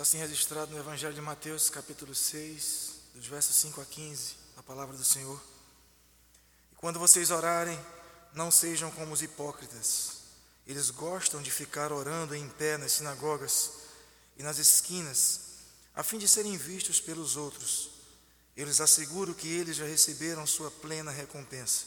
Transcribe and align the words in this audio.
Está 0.00 0.16
assim 0.16 0.26
registrado 0.26 0.72
no 0.72 0.78
Evangelho 0.78 1.12
de 1.12 1.20
Mateus, 1.20 1.68
capítulo 1.68 2.14
6, 2.14 2.92
dos 3.16 3.26
versos 3.26 3.54
5 3.56 3.82
a 3.82 3.84
15, 3.84 4.34
a 4.56 4.62
palavra 4.62 4.96
do 4.96 5.04
Senhor. 5.04 5.38
E 6.72 6.74
quando 6.76 6.98
vocês 6.98 7.30
orarem, 7.30 7.78
não 8.32 8.50
sejam 8.50 8.90
como 8.92 9.12
os 9.12 9.20
hipócritas. 9.20 10.22
Eles 10.66 10.88
gostam 10.88 11.42
de 11.42 11.50
ficar 11.50 11.92
orando 11.92 12.34
em 12.34 12.48
pé 12.48 12.78
nas 12.78 12.92
sinagogas 12.92 13.72
e 14.38 14.42
nas 14.42 14.56
esquinas, 14.56 15.40
a 15.94 16.02
fim 16.02 16.16
de 16.16 16.26
serem 16.26 16.56
vistos 16.56 16.98
pelos 16.98 17.36
outros. 17.36 17.90
Eu 18.56 18.64
lhes 18.64 18.80
asseguro 18.80 19.34
que 19.34 19.48
eles 19.48 19.76
já 19.76 19.84
receberam 19.84 20.46
sua 20.46 20.70
plena 20.70 21.10
recompensa. 21.10 21.84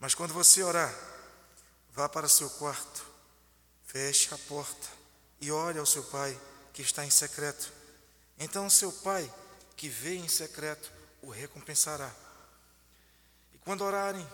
Mas 0.00 0.12
quando 0.12 0.34
você 0.34 0.60
orar, 0.60 0.92
vá 1.92 2.08
para 2.08 2.28
seu 2.28 2.50
quarto, 2.50 3.06
feche 3.84 4.34
a 4.34 4.38
porta 4.48 4.88
e 5.40 5.52
ore 5.52 5.78
ao 5.78 5.86
seu 5.86 6.02
pai 6.02 6.36
que 6.76 6.82
está 6.82 7.06
em 7.06 7.10
secreto. 7.10 7.72
Então 8.38 8.68
seu 8.68 8.92
pai, 8.92 9.32
que 9.78 9.88
vê 9.88 10.14
em 10.14 10.28
secreto, 10.28 10.92
o 11.22 11.30
recompensará. 11.30 12.14
E 13.54 13.58
quando 13.58 13.80
orarem, 13.80 14.28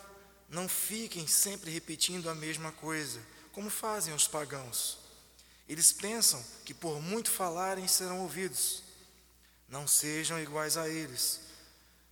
não 0.48 0.68
fiquem 0.68 1.24
sempre 1.28 1.70
repetindo 1.70 2.28
a 2.28 2.34
mesma 2.34 2.72
coisa, 2.72 3.20
como 3.52 3.70
fazem 3.70 4.12
os 4.12 4.26
pagãos. 4.26 4.98
Eles 5.68 5.92
pensam 5.92 6.44
que 6.64 6.74
por 6.74 7.00
muito 7.00 7.30
falarem 7.30 7.86
serão 7.86 8.22
ouvidos. 8.22 8.82
Não 9.68 9.86
sejam 9.86 10.40
iguais 10.40 10.76
a 10.76 10.88
eles, 10.88 11.40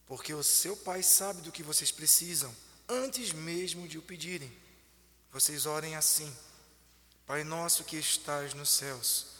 porque 0.07 0.33
o 0.33 0.45
seu 0.45 0.77
pai 0.77 1.03
sabe 1.03 1.43
do 1.43 1.51
que 1.51 1.65
vocês 1.65 1.91
precisam, 1.91 2.55
antes 2.89 3.33
mesmo 3.33 3.89
de 3.89 3.99
o 3.99 4.03
pedirem. 4.03 4.57
Vocês 5.33 5.67
orem 5.67 5.97
assim: 5.97 6.33
Pai 7.27 7.43
nosso 7.43 7.83
que 7.83 7.97
estás 7.97 8.55
nos 8.55 8.71
céus, 8.71 9.40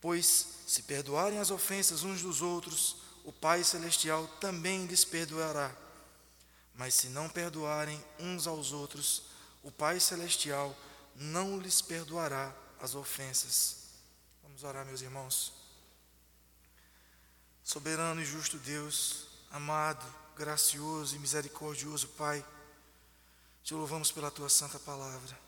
Pois, 0.00 0.46
se 0.66 0.82
perdoarem 0.82 1.38
as 1.38 1.50
ofensas 1.50 2.02
uns 2.02 2.22
dos 2.22 2.40
outros, 2.40 2.96
o 3.24 3.32
Pai 3.32 3.62
Celestial 3.62 4.26
também 4.40 4.86
lhes 4.86 5.04
perdoará. 5.04 5.74
Mas 6.74 6.94
se 6.94 7.08
não 7.08 7.28
perdoarem 7.28 8.02
uns 8.18 8.46
aos 8.46 8.72
outros, 8.72 9.24
o 9.62 9.70
Pai 9.70 10.00
Celestial 10.00 10.74
não 11.14 11.58
lhes 11.58 11.82
perdoará 11.82 12.54
as 12.80 12.94
ofensas. 12.94 13.76
Vamos 14.42 14.64
orar, 14.64 14.86
meus 14.86 15.02
irmãos. 15.02 15.52
Soberano 17.62 18.22
e 18.22 18.24
justo 18.24 18.56
Deus, 18.58 19.26
amado, 19.50 20.04
gracioso 20.34 21.14
e 21.14 21.18
misericordioso 21.18 22.08
Pai, 22.08 22.44
te 23.62 23.74
louvamos 23.74 24.10
pela 24.10 24.30
tua 24.30 24.48
santa 24.48 24.78
palavra, 24.78 25.38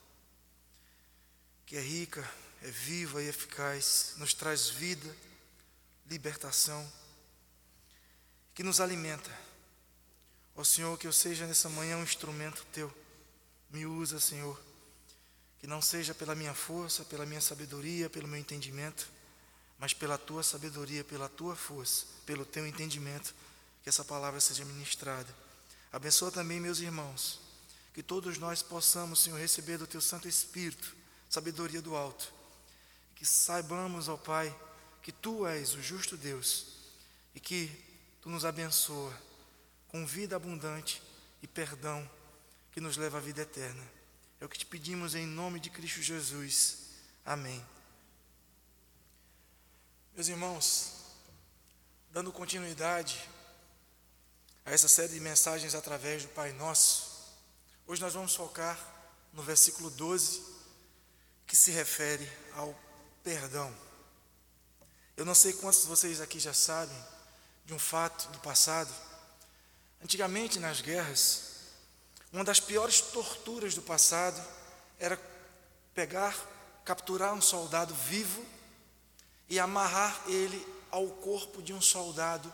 que 1.64 1.76
é 1.76 1.80
rica 1.80 2.30
é 2.62 2.70
viva 2.70 3.20
e 3.20 3.28
eficaz, 3.28 4.14
nos 4.18 4.32
traz 4.32 4.68
vida, 4.68 5.16
libertação, 6.06 6.90
que 8.54 8.62
nos 8.62 8.80
alimenta. 8.80 9.30
Ó 10.54 10.62
Senhor, 10.62 10.96
que 10.96 11.06
eu 11.06 11.12
seja 11.12 11.46
nessa 11.46 11.68
manhã 11.68 11.96
um 11.96 12.04
instrumento 12.04 12.64
teu. 12.72 12.92
Me 13.68 13.84
usa, 13.84 14.20
Senhor. 14.20 14.60
Que 15.58 15.66
não 15.66 15.82
seja 15.82 16.14
pela 16.14 16.36
minha 16.36 16.54
força, 16.54 17.04
pela 17.04 17.26
minha 17.26 17.40
sabedoria, 17.40 18.08
pelo 18.08 18.28
meu 18.28 18.38
entendimento, 18.38 19.10
mas 19.78 19.92
pela 19.92 20.16
tua 20.16 20.42
sabedoria, 20.42 21.02
pela 21.02 21.28
tua 21.28 21.56
força, 21.56 22.06
pelo 22.26 22.44
teu 22.44 22.64
entendimento, 22.64 23.34
que 23.82 23.88
essa 23.88 24.04
palavra 24.04 24.38
seja 24.38 24.64
ministrada. 24.64 25.34
Abençoa 25.90 26.30
também 26.30 26.60
meus 26.60 26.78
irmãos, 26.78 27.40
que 27.92 28.02
todos 28.02 28.38
nós 28.38 28.62
possamos, 28.62 29.20
Senhor, 29.20 29.38
receber 29.38 29.78
do 29.78 29.86
teu 29.86 30.00
Santo 30.00 30.28
Espírito 30.28 30.94
sabedoria 31.28 31.80
do 31.80 31.96
alto 31.96 32.41
que 33.22 33.28
saibamos, 33.28 34.08
ó 34.08 34.16
Pai, 34.16 34.52
que 35.00 35.12
Tu 35.12 35.46
és 35.46 35.74
o 35.74 35.80
justo 35.80 36.16
Deus 36.16 36.66
e 37.32 37.38
que 37.38 37.70
Tu 38.20 38.28
nos 38.28 38.44
abençoa 38.44 39.16
com 39.86 40.04
vida 40.04 40.34
abundante 40.34 41.00
e 41.40 41.46
perdão 41.46 42.10
que 42.72 42.80
nos 42.80 42.96
leva 42.96 43.18
à 43.18 43.20
vida 43.20 43.42
eterna. 43.42 43.80
É 44.40 44.44
o 44.44 44.48
que 44.48 44.58
te 44.58 44.66
pedimos 44.66 45.14
em 45.14 45.24
nome 45.24 45.60
de 45.60 45.70
Cristo 45.70 46.02
Jesus. 46.02 46.78
Amém. 47.24 47.64
Meus 50.16 50.26
irmãos, 50.26 50.92
dando 52.10 52.32
continuidade 52.32 53.22
a 54.64 54.72
essa 54.72 54.88
série 54.88 55.12
de 55.12 55.20
mensagens 55.20 55.76
através 55.76 56.24
do 56.24 56.28
Pai 56.30 56.50
Nosso, 56.54 57.32
hoje 57.86 58.02
nós 58.02 58.14
vamos 58.14 58.34
focar 58.34 58.76
no 59.32 59.44
versículo 59.44 59.90
12, 59.90 60.42
que 61.46 61.54
se 61.54 61.70
refere 61.70 62.28
ao 62.56 62.76
perdão. 63.22 63.72
Eu 65.16 65.24
não 65.24 65.34
sei 65.34 65.52
quantos 65.52 65.82
de 65.82 65.86
vocês 65.86 66.20
aqui 66.20 66.40
já 66.40 66.52
sabem 66.52 66.96
de 67.64 67.72
um 67.72 67.78
fato 67.78 68.28
do 68.30 68.38
passado. 68.38 68.92
Antigamente, 70.02 70.58
nas 70.58 70.80
guerras, 70.80 71.52
uma 72.32 72.44
das 72.44 72.58
piores 72.58 73.00
torturas 73.00 73.74
do 73.74 73.82
passado 73.82 74.42
era 74.98 75.20
pegar, 75.94 76.34
capturar 76.84 77.34
um 77.34 77.42
soldado 77.42 77.94
vivo 77.94 78.44
e 79.48 79.60
amarrar 79.60 80.22
ele 80.26 80.66
ao 80.90 81.06
corpo 81.08 81.62
de 81.62 81.72
um 81.72 81.80
soldado 81.80 82.52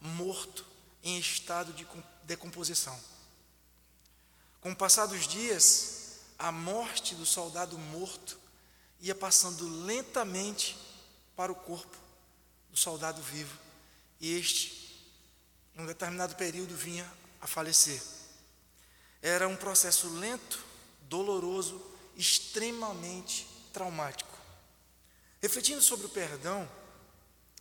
morto 0.00 0.66
em 1.02 1.18
estado 1.18 1.72
de 1.72 1.86
decomposição. 2.24 2.98
Com 4.60 4.72
o 4.72 4.76
passar 4.76 5.06
dos 5.06 5.26
dias, 5.26 6.18
a 6.38 6.52
morte 6.52 7.14
do 7.14 7.24
soldado 7.24 7.78
morto 7.78 8.38
ia 9.00 9.14
passando 9.14 9.66
lentamente 9.84 10.76
para 11.34 11.50
o 11.50 11.54
corpo 11.54 11.96
do 12.70 12.76
soldado 12.76 13.22
vivo. 13.22 13.58
E 14.20 14.36
este, 14.36 15.10
em 15.76 15.82
um 15.82 15.86
determinado 15.86 16.36
período, 16.36 16.76
vinha 16.76 17.10
a 17.40 17.46
falecer. 17.46 18.02
Era 19.22 19.48
um 19.48 19.56
processo 19.56 20.08
lento, 20.18 20.64
doloroso, 21.02 21.80
extremamente 22.16 23.46
traumático. 23.72 24.38
Refletindo 25.40 25.80
sobre 25.80 26.06
o 26.06 26.10
perdão, 26.10 26.68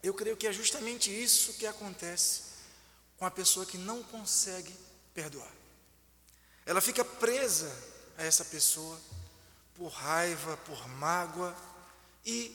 eu 0.03 0.13
creio 0.13 0.35
que 0.35 0.47
é 0.47 0.51
justamente 0.51 1.09
isso 1.09 1.53
que 1.53 1.65
acontece 1.65 2.43
com 3.17 3.25
a 3.25 3.31
pessoa 3.31 3.65
que 3.65 3.77
não 3.77 4.03
consegue 4.03 4.73
perdoar. 5.13 5.51
Ela 6.65 6.81
fica 6.81 7.03
presa 7.03 7.73
a 8.17 8.23
essa 8.23 8.45
pessoa 8.45 8.99
por 9.79 9.87
raiva, 9.87 10.57
por 10.57 10.89
mágoa, 10.89 11.55
e 12.25 12.53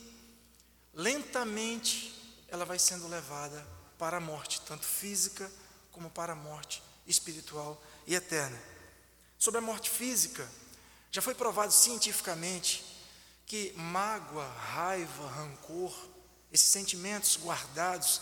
lentamente 0.93 2.13
ela 2.47 2.63
vai 2.63 2.77
sendo 2.77 3.07
levada 3.07 3.65
para 3.97 4.17
a 4.17 4.21
morte, 4.21 4.61
tanto 4.61 4.85
física 4.85 5.51
como 5.91 6.11
para 6.11 6.33
a 6.33 6.35
morte 6.35 6.83
espiritual 7.07 7.81
e 8.05 8.13
eterna. 8.13 8.61
Sobre 9.39 9.57
a 9.57 9.61
morte 9.61 9.89
física, 9.89 10.47
já 11.09 11.19
foi 11.19 11.33
provado 11.33 11.73
cientificamente 11.73 12.85
que 13.47 13.73
mágoa, 13.75 14.47
raiva, 14.47 15.27
rancor, 15.29 15.93
esses 16.51 16.69
sentimentos 16.69 17.39
guardados 17.41 18.21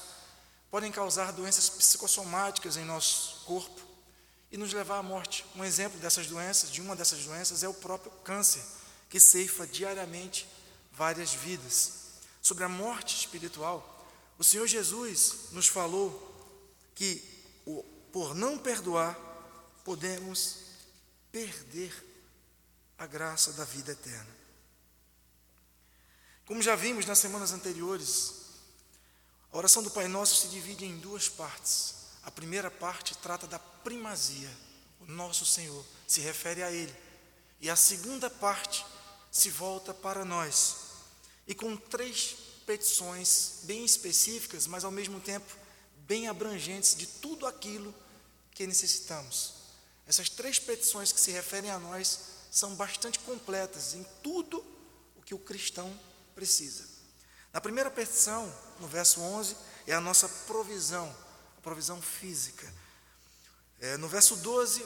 podem 0.72 0.94
causar 0.94 1.34
doenças 1.34 1.70
psicossomáticas 1.70 2.78
em 2.78 2.86
nosso 2.86 3.44
corpo 3.44 3.82
e 4.50 4.56
nos 4.56 4.72
levar 4.72 5.00
à 5.00 5.04
morte. 5.04 5.46
Um 5.58 5.64
exemplo 5.64 6.00
dessas 6.00 6.26
doenças, 6.26 6.72
de 6.72 6.80
uma 6.80 6.96
dessas 6.96 7.26
doenças, 7.26 7.64
é 7.64 7.68
o 7.68 7.74
próprio 7.74 8.10
câncer 8.24 8.64
que 9.14 9.20
ceifa 9.20 9.68
diariamente 9.68 10.50
várias 10.92 11.36
vidas. 11.36 11.92
Sobre 12.42 12.64
a 12.64 12.68
morte 12.68 13.16
espiritual, 13.16 14.10
o 14.40 14.44
Senhor 14.44 14.66
Jesus 14.66 15.52
nos 15.52 15.68
falou 15.68 16.12
que 16.96 17.24
por 18.12 18.34
não 18.34 18.58
perdoar, 18.58 19.16
podemos 19.84 20.62
perder 21.32 21.94
a 22.98 23.06
graça 23.06 23.54
da 23.54 23.64
vida 23.64 23.92
eterna. 23.92 24.36
Como 26.48 26.64
já 26.64 26.76
vimos 26.76 27.06
nas 27.06 27.20
semanas 27.20 27.52
anteriores, 27.52 28.34
a 29.52 29.58
oração 29.60 29.84
do 29.84 29.92
Pai 29.92 30.08
Nosso 30.08 30.42
se 30.42 30.48
divide 30.48 30.86
em 30.86 30.98
duas 30.98 31.30
partes. 31.30 31.98
A 32.24 32.32
primeira 32.32 32.72
parte 32.72 33.16
trata 33.20 33.46
da 33.46 33.60
primazia, 33.60 34.50
o 35.02 35.06
nosso 35.06 35.46
Senhor 35.46 35.86
se 36.08 36.20
refere 36.20 36.64
a 36.64 36.72
Ele. 36.72 36.96
E 37.62 37.70
a 37.70 37.76
segunda 37.76 38.28
parte 38.28 38.84
se 39.34 39.50
volta 39.50 39.96
para 39.96 40.24
nós. 40.24 40.76
E 41.48 41.56
com 41.56 41.76
três 41.76 42.36
petições 42.68 43.62
bem 43.64 43.84
específicas, 43.84 44.68
mas 44.68 44.86
ao 44.86 44.92
mesmo 44.92 45.20
tempo 45.20 45.58
bem 46.08 46.28
abrangentes 46.28 46.96
de 46.96 47.08
tudo 47.08 47.48
aquilo 47.48 47.94
que 48.52 48.68
necessitamos. 48.68 49.56
Essas 50.06 50.30
três 50.30 50.60
petições 50.60 51.12
que 51.12 51.20
se 51.20 51.32
referem 51.32 51.72
a 51.72 51.80
nós 51.80 52.20
são 52.52 52.76
bastante 52.76 53.18
completas 53.20 53.96
em 53.96 54.06
tudo 54.22 54.64
o 55.16 55.22
que 55.24 55.34
o 55.34 55.40
cristão 55.40 55.92
precisa. 56.36 56.86
Na 57.52 57.60
primeira 57.60 57.90
petição, 57.90 58.54
no 58.80 58.88
verso 58.88 59.20
11, 59.20 59.58
é 59.88 59.94
a 59.94 60.02
nossa 60.02 60.30
provisão, 60.30 61.14
a 61.58 61.62
provisão 61.62 62.00
física. 62.00 62.72
É, 63.80 63.98
no 63.98 64.08
verso 64.08 64.36
12, 64.36 64.86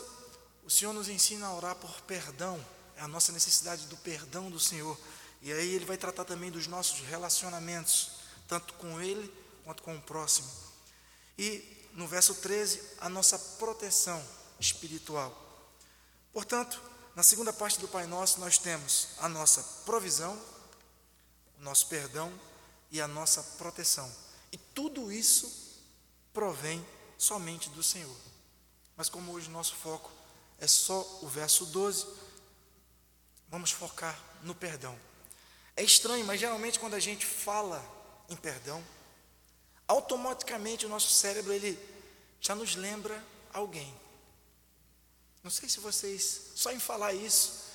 o 0.64 0.70
Senhor 0.70 0.94
nos 0.94 1.10
ensina 1.10 1.48
a 1.48 1.54
orar 1.54 1.76
por 1.76 2.02
perdão, 2.02 2.64
é 2.98 3.02
a 3.02 3.08
nossa 3.08 3.32
necessidade 3.32 3.86
do 3.86 3.96
perdão 3.98 4.50
do 4.50 4.60
Senhor. 4.60 4.98
E 5.42 5.54
aí 5.54 5.76
ele 5.76 5.86
vai 5.86 5.98
tratar 5.98 6.26
também 6.26 6.52
dos 6.52 6.68
nossos 6.68 7.00
relacionamentos, 7.02 8.12
tanto 8.48 8.74
com 8.74 9.00
ele 9.00 9.32
quanto 9.64 9.84
com 9.84 9.96
o 9.96 10.02
próximo. 10.02 10.50
E 11.38 11.64
no 11.94 12.08
verso 12.08 12.34
13, 12.36 12.82
a 13.00 13.08
nossa 13.08 13.38
proteção 13.38 14.22
espiritual. 14.60 15.32
Portanto, 16.34 16.82
na 17.16 17.24
segunda 17.24 17.54
parte 17.54 17.80
do 17.80 17.88
Pai 17.88 18.08
Nosso, 18.08 18.40
nós 18.40 18.58
temos 18.58 19.10
a 19.20 19.30
nossa 19.30 19.62
provisão, 19.86 20.40
o 21.60 21.64
nosso 21.64 21.88
perdão 21.88 22.32
e 22.92 23.00
a 23.00 23.08
nossa 23.08 23.44
proteção. 23.58 24.12
E 24.52 24.58
tudo 24.58 25.12
isso 25.12 25.82
provém 26.34 26.86
somente 27.18 27.70
do 27.70 27.84
Senhor. 27.84 28.16
Mas 28.96 29.10
como 29.10 29.32
hoje 29.32 29.50
o 29.50 29.52
nosso 29.52 29.76
foco 29.76 30.12
é 30.60 30.68
só 30.68 31.02
o 31.22 31.28
verso 31.28 31.66
12, 31.68 32.08
vamos 33.50 33.72
focar 33.72 34.18
no 34.44 34.56
perdão. 34.56 34.98
É 35.76 35.84
estranho, 35.84 36.26
mas 36.26 36.40
geralmente 36.40 36.80
quando 36.80 36.96
a 36.96 37.00
gente 37.00 37.26
fala 37.26 37.84
em 38.30 38.36
perdão, 38.36 38.84
automaticamente 39.88 40.86
o 40.86 40.90
nosso 40.90 41.14
cérebro 41.14 41.54
ele 41.54 41.78
já 42.42 42.56
nos 42.56 42.76
lembra 42.76 43.24
alguém. 43.54 43.94
Não 45.44 45.52
sei 45.52 45.70
se 45.70 45.80
vocês, 45.80 46.52
só 46.56 46.72
em 46.72 46.80
falar 46.80 47.14
isso, 47.14 47.68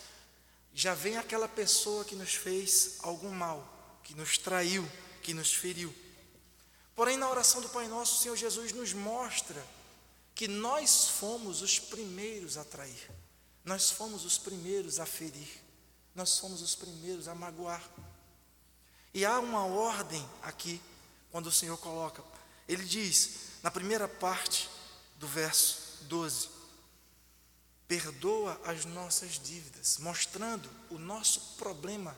já 0.75 0.95
vem 0.95 1.17
aquela 1.17 1.49
pessoa 1.49 2.05
que 2.05 2.15
nos 2.15 2.35
fez 2.35 2.97
algum 3.01 3.31
mal, 3.31 4.01
que 4.03 4.15
nos 4.15 4.39
traiu, 4.39 4.89
que 5.23 5.35
nos 5.35 5.53
feriu. 5.55 5.95
Porém, 6.95 7.17
na 7.17 7.31
oração 7.31 7.61
do 7.61 7.69
Pai 7.69 7.89
Nosso, 7.89 8.19
o 8.19 8.23
Senhor 8.23 8.37
Jesus 8.37 8.73
nos 8.73 8.93
mostra 8.93 9.65
que 10.35 10.49
nós 10.49 11.09
fomos 11.09 11.63
os 11.63 11.79
primeiros 11.79 12.57
a 12.57 12.65
trair, 12.65 13.11
nós 13.65 13.91
fomos 13.91 14.25
os 14.25 14.39
primeiros 14.39 14.99
a 14.99 15.07
ferir, 15.07 15.61
nós 16.15 16.39
fomos 16.39 16.61
os 16.61 16.75
primeiros 16.75 17.29
a 17.29 17.35
magoar. 17.35 17.83
E 19.15 19.25
há 19.25 19.39
uma 19.39 19.65
ordem 19.65 20.27
aqui, 20.43 20.81
quando 21.31 21.47
o 21.47 21.53
Senhor 21.53 21.77
coloca, 21.79 22.23
ele 22.69 22.85
diz, 22.85 23.31
na 23.63 23.71
primeira 23.71 24.09
parte 24.09 24.69
do 25.17 25.27
verso 25.27 26.05
12: 26.09 26.49
perdoa 27.87 28.61
as 28.65 28.85
nossas 28.85 29.39
dívidas, 29.39 29.99
mostrando 29.99 30.69
o 30.91 30.99
nosso 30.99 31.57
problema, 31.59 32.17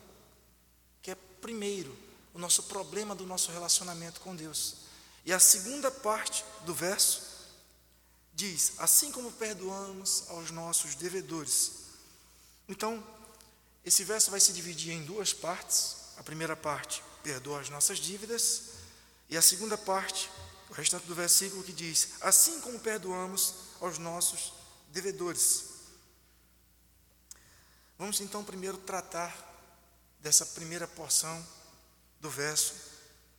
que 1.01 1.11
é 1.11 1.15
primeiro, 1.41 1.95
o 2.33 2.39
nosso 2.39 2.63
problema 2.63 3.13
do 3.13 3.25
nosso 3.25 3.51
relacionamento 3.51 4.21
com 4.21 4.35
Deus. 4.35 4.77
E 5.25 5.33
a 5.33 5.39
segunda 5.39 5.91
parte 5.91 6.45
do 6.65 6.73
verso 6.73 7.21
diz: 8.35 8.73
assim 8.77 9.11
como 9.11 9.31
perdoamos 9.31 10.25
aos 10.27 10.51
nossos 10.51 10.93
devedores. 10.95 11.71
Então, 12.67 13.03
esse 13.83 14.03
verso 14.03 14.29
vai 14.29 14.39
se 14.39 14.53
dividir 14.53 14.91
em 14.93 15.03
duas 15.03 15.33
partes. 15.33 16.03
A 16.17 16.23
primeira 16.23 16.55
parte, 16.55 17.03
perdoa 17.23 17.59
as 17.59 17.69
nossas 17.69 17.97
dívidas, 17.99 18.61
e 19.29 19.35
a 19.35 19.41
segunda 19.41 19.77
parte, 19.77 20.29
o 20.69 20.73
restante 20.73 21.05
do 21.07 21.15
versículo 21.15 21.63
que 21.63 21.73
diz: 21.73 22.09
assim 22.21 22.59
como 22.61 22.79
perdoamos 22.79 23.53
aos 23.79 23.97
nossos 23.97 24.53
devedores. 24.89 25.75
Vamos 27.97 28.19
então 28.19 28.43
primeiro 28.43 28.77
tratar 28.77 29.33
dessa 30.19 30.45
primeira 30.45 30.87
porção 30.87 31.45
do 32.19 32.29
verso, 32.29 32.73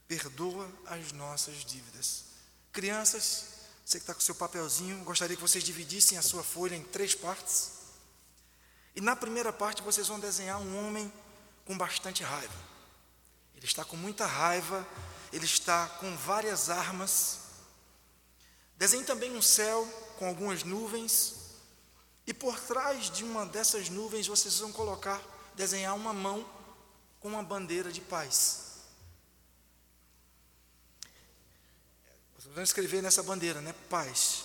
perdoa 0.06 0.70
as 0.86 1.12
nossas 1.12 1.64
dívidas. 1.64 2.24
Crianças, 2.72 3.55
você 3.86 3.98
que 3.98 4.02
está 4.02 4.12
com 4.12 4.18
o 4.18 4.22
seu 4.22 4.34
papelzinho, 4.34 5.04
gostaria 5.04 5.36
que 5.36 5.42
vocês 5.42 5.62
dividissem 5.62 6.18
a 6.18 6.22
sua 6.22 6.42
folha 6.42 6.74
em 6.74 6.82
três 6.82 7.14
partes. 7.14 7.70
E 8.96 9.00
na 9.00 9.14
primeira 9.14 9.52
parte 9.52 9.80
vocês 9.80 10.08
vão 10.08 10.18
desenhar 10.18 10.58
um 10.60 10.84
homem 10.84 11.12
com 11.64 11.78
bastante 11.78 12.24
raiva. 12.24 12.52
Ele 13.54 13.64
está 13.64 13.84
com 13.84 13.96
muita 13.96 14.26
raiva, 14.26 14.84
ele 15.32 15.44
está 15.44 15.86
com 16.00 16.16
várias 16.16 16.68
armas. 16.68 17.38
Desenhe 18.76 19.04
também 19.04 19.36
um 19.36 19.40
céu 19.40 19.86
com 20.18 20.26
algumas 20.26 20.64
nuvens. 20.64 21.34
E 22.26 22.34
por 22.34 22.58
trás 22.58 23.08
de 23.08 23.22
uma 23.22 23.46
dessas 23.46 23.88
nuvens 23.88 24.26
vocês 24.26 24.58
vão 24.58 24.72
colocar, 24.72 25.22
desenhar 25.54 25.94
uma 25.94 26.12
mão 26.12 26.44
com 27.20 27.28
uma 27.28 27.42
bandeira 27.42 27.92
de 27.92 28.00
paz. 28.00 28.65
Vamos 32.54 32.70
escrever 32.70 33.02
nessa 33.02 33.22
bandeira, 33.22 33.60
né? 33.60 33.74
Paz. 33.90 34.44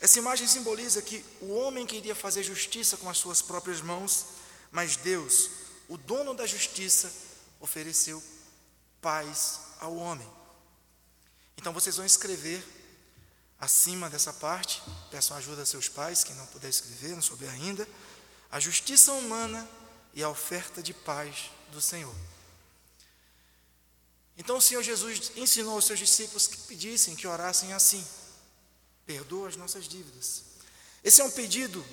Essa 0.00 0.18
imagem 0.18 0.46
simboliza 0.46 1.00
que 1.00 1.24
o 1.40 1.52
homem 1.54 1.86
queria 1.86 2.14
fazer 2.14 2.42
justiça 2.42 2.96
com 2.96 3.08
as 3.08 3.16
suas 3.18 3.40
próprias 3.40 3.80
mãos, 3.80 4.26
mas 4.70 4.96
Deus, 4.96 5.50
o 5.88 5.96
dono 5.96 6.34
da 6.34 6.46
justiça, 6.46 7.10
ofereceu 7.60 8.22
paz 9.00 9.60
ao 9.80 9.96
homem. 9.96 10.28
Então 11.56 11.72
vocês 11.72 11.96
vão 11.96 12.04
escrever 12.04 12.62
acima 13.58 14.10
dessa 14.10 14.32
parte, 14.32 14.82
peçam 15.10 15.36
ajuda 15.36 15.62
a 15.62 15.66
seus 15.66 15.88
pais, 15.88 16.22
quem 16.22 16.36
não 16.36 16.46
puder 16.46 16.68
escrever, 16.68 17.14
não 17.14 17.22
souber 17.22 17.50
ainda, 17.50 17.88
a 18.50 18.60
justiça 18.60 19.12
humana 19.12 19.66
e 20.12 20.22
a 20.22 20.28
oferta 20.28 20.82
de 20.82 20.92
paz 20.92 21.50
do 21.72 21.80
Senhor. 21.80 22.14
Então 24.36 24.58
o 24.58 24.60
Senhor 24.60 24.82
Jesus 24.82 25.32
ensinou 25.36 25.74
aos 25.74 25.86
seus 25.86 25.98
discípulos 25.98 26.46
que 26.46 26.56
pedissem, 26.58 27.16
que 27.16 27.26
orassem 27.26 27.72
assim: 27.72 28.06
perdoa 29.06 29.48
as 29.48 29.56
nossas 29.56 29.88
dívidas. 29.88 30.42
Esse 31.02 31.20
é 31.20 31.24
um 31.24 31.30
pedido 31.30 31.84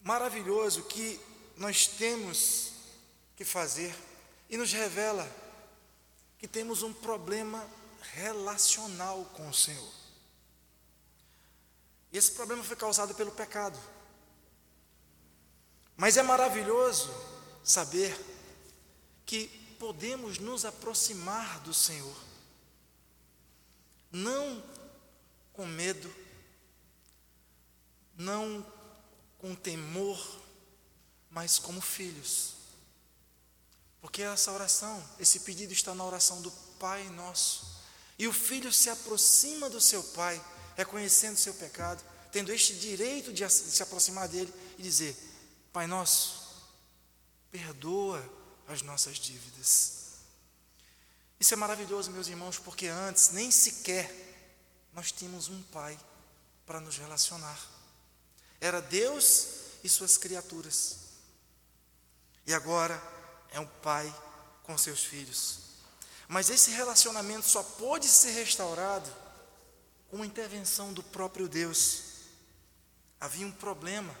maravilhoso 0.00 0.82
que 0.84 1.20
nós 1.56 1.86
temos 1.86 2.72
que 3.36 3.44
fazer 3.44 3.94
e 4.48 4.56
nos 4.56 4.72
revela 4.72 5.28
que 6.38 6.48
temos 6.48 6.82
um 6.82 6.92
problema 6.92 7.68
relacional 8.14 9.24
com 9.34 9.48
o 9.48 9.54
Senhor. 9.54 9.92
E 12.12 12.18
esse 12.18 12.30
problema 12.32 12.62
foi 12.62 12.76
causado 12.76 13.14
pelo 13.14 13.30
pecado. 13.30 13.78
Mas 15.96 16.16
é 16.16 16.22
maravilhoso 16.22 17.10
saber 17.64 18.16
que 19.24 19.65
podemos 19.78 20.38
nos 20.38 20.64
aproximar 20.64 21.60
do 21.60 21.72
Senhor, 21.72 22.16
não 24.10 24.62
com 25.52 25.66
medo, 25.66 26.12
não 28.16 28.64
com 29.38 29.54
temor, 29.54 30.18
mas 31.30 31.58
como 31.58 31.80
filhos. 31.80 32.54
Porque 34.00 34.22
essa 34.22 34.52
oração, 34.52 35.02
esse 35.18 35.40
pedido 35.40 35.72
está 35.72 35.94
na 35.94 36.04
oração 36.04 36.40
do 36.40 36.50
Pai 36.78 37.08
Nosso. 37.10 37.76
E 38.18 38.26
o 38.26 38.32
filho 38.32 38.72
se 38.72 38.88
aproxima 38.88 39.68
do 39.68 39.80
seu 39.80 40.02
pai, 40.02 40.42
reconhecendo 40.76 41.36
seu 41.36 41.52
pecado, 41.54 42.02
tendo 42.32 42.52
este 42.52 42.74
direito 42.74 43.32
de 43.32 43.48
se 43.50 43.82
aproximar 43.82 44.28
dele 44.28 44.52
e 44.78 44.82
dizer: 44.82 45.16
Pai 45.72 45.86
Nosso, 45.86 46.64
perdoa 47.50 48.22
as 48.68 48.82
nossas 48.82 49.16
dívidas. 49.18 49.96
Isso 51.38 51.54
é 51.54 51.56
maravilhoso, 51.56 52.10
meus 52.10 52.28
irmãos, 52.28 52.58
porque 52.58 52.86
antes 52.86 53.30
nem 53.30 53.50
sequer 53.50 54.10
nós 54.92 55.12
tínhamos 55.12 55.48
um 55.48 55.62
pai 55.64 55.98
para 56.64 56.80
nos 56.80 56.96
relacionar. 56.96 57.58
Era 58.60 58.80
Deus 58.80 59.46
e 59.84 59.88
suas 59.88 60.16
criaturas. 60.16 60.96
E 62.46 62.54
agora 62.54 63.00
é 63.50 63.60
um 63.60 63.66
pai 63.66 64.12
com 64.62 64.76
seus 64.78 65.04
filhos. 65.04 65.60
Mas 66.26 66.50
esse 66.50 66.70
relacionamento 66.70 67.46
só 67.46 67.62
pode 67.62 68.08
ser 68.08 68.30
restaurado 68.30 69.08
com 70.10 70.22
a 70.22 70.26
intervenção 70.26 70.92
do 70.92 71.02
próprio 71.02 71.48
Deus. 71.48 72.02
Havia 73.20 73.46
um 73.46 73.52
problema. 73.52 74.14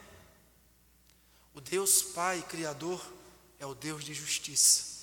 O 1.54 1.60
Deus 1.60 2.02
Pai 2.02 2.42
Criador 2.42 3.00
é 3.58 3.66
o 3.66 3.74
Deus 3.74 4.04
de 4.04 4.14
justiça. 4.14 4.96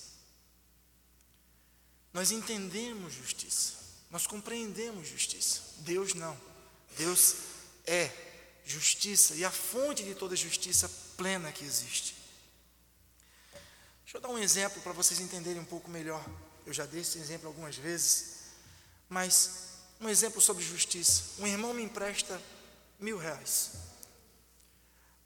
Nós 2.11 2.31
entendemos 2.31 3.13
justiça, 3.13 3.73
nós 4.11 4.27
compreendemos 4.27 5.07
justiça. 5.07 5.61
Deus 5.79 6.13
não. 6.13 6.39
Deus 6.97 7.35
é 7.85 8.11
justiça 8.65 9.35
e 9.35 9.43
a 9.43 9.51
fonte 9.51 10.03
de 10.03 10.13
toda 10.13 10.35
justiça 10.35 10.89
plena 11.17 11.51
que 11.51 11.65
existe. 11.65 12.15
Deixa 14.03 14.17
eu 14.17 14.21
dar 14.21 14.29
um 14.29 14.37
exemplo 14.37 14.81
para 14.83 14.93
vocês 14.93 15.19
entenderem 15.19 15.59
um 15.59 15.65
pouco 15.65 15.89
melhor. 15.89 16.23
Eu 16.65 16.71
já 16.71 16.85
dei 16.85 17.01
esse 17.01 17.17
exemplo 17.17 17.47
algumas 17.47 17.75
vezes, 17.75 18.41
mas 19.09 19.69
um 19.99 20.07
exemplo 20.07 20.39
sobre 20.39 20.63
justiça. 20.63 21.23
Um 21.39 21.47
irmão 21.47 21.73
me 21.73 21.81
empresta 21.81 22.39
mil 22.99 23.17
reais. 23.17 23.71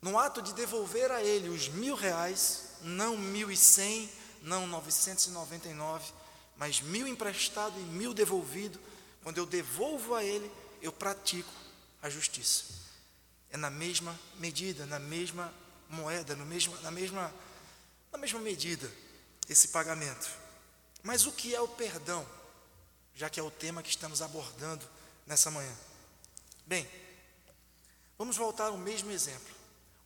No 0.02 0.18
ato 0.18 0.42
de 0.42 0.54
devolver 0.54 1.12
a 1.12 1.22
ele 1.22 1.50
os 1.50 1.68
mil 1.68 1.96
reais, 1.96 2.67
não 2.82 3.18
mil 3.18 3.52
e 3.52 3.58
cem, 3.58 4.10
não 4.42 4.68
novecentos 4.68 5.26
e 5.28 5.30
noventa 5.32 5.68
e 5.68 5.74
nove, 5.74 6.12
mas 6.56 6.82
mil 6.82 7.08
emprestado 7.08 7.80
e 7.80 7.84
mil 7.84 8.14
devolvido, 8.14 8.80
quando 9.24 9.38
eu 9.38 9.46
devolvo 9.46 10.16
a 10.16 10.24
ele, 10.24 10.52
eu 10.82 10.92
pratico 10.92 11.52
a 12.02 12.10
justiça. 12.10 12.64
É 13.50 13.58
na 13.58 13.70
mesma 13.70 14.18
medida, 14.36 14.86
na 14.86 15.00
mesma 15.00 15.54
moeda, 15.90 16.36
no 16.36 16.46
mesmo, 16.46 16.76
na, 16.82 16.92
mesma, 16.92 17.34
na 18.12 18.18
mesma 18.18 18.40
medida, 18.40 18.92
esse 19.50 19.70
pagamento. 19.70 20.30
Mas 21.04 21.26
o 21.26 21.32
que 21.32 21.56
é 21.56 21.62
o 21.62 21.68
perdão? 21.68 22.28
Já 23.16 23.30
que 23.30 23.40
é 23.40 23.44
o 23.44 23.52
tema 23.52 23.82
que 23.82 23.90
estamos 23.90 24.22
abordando 24.22 24.88
nessa 25.26 25.50
manhã. 25.50 25.74
Bem, 26.66 26.88
vamos 28.18 28.38
voltar 28.38 28.68
ao 28.68 28.78
mesmo 28.78 29.12
exemplo. 29.12 29.57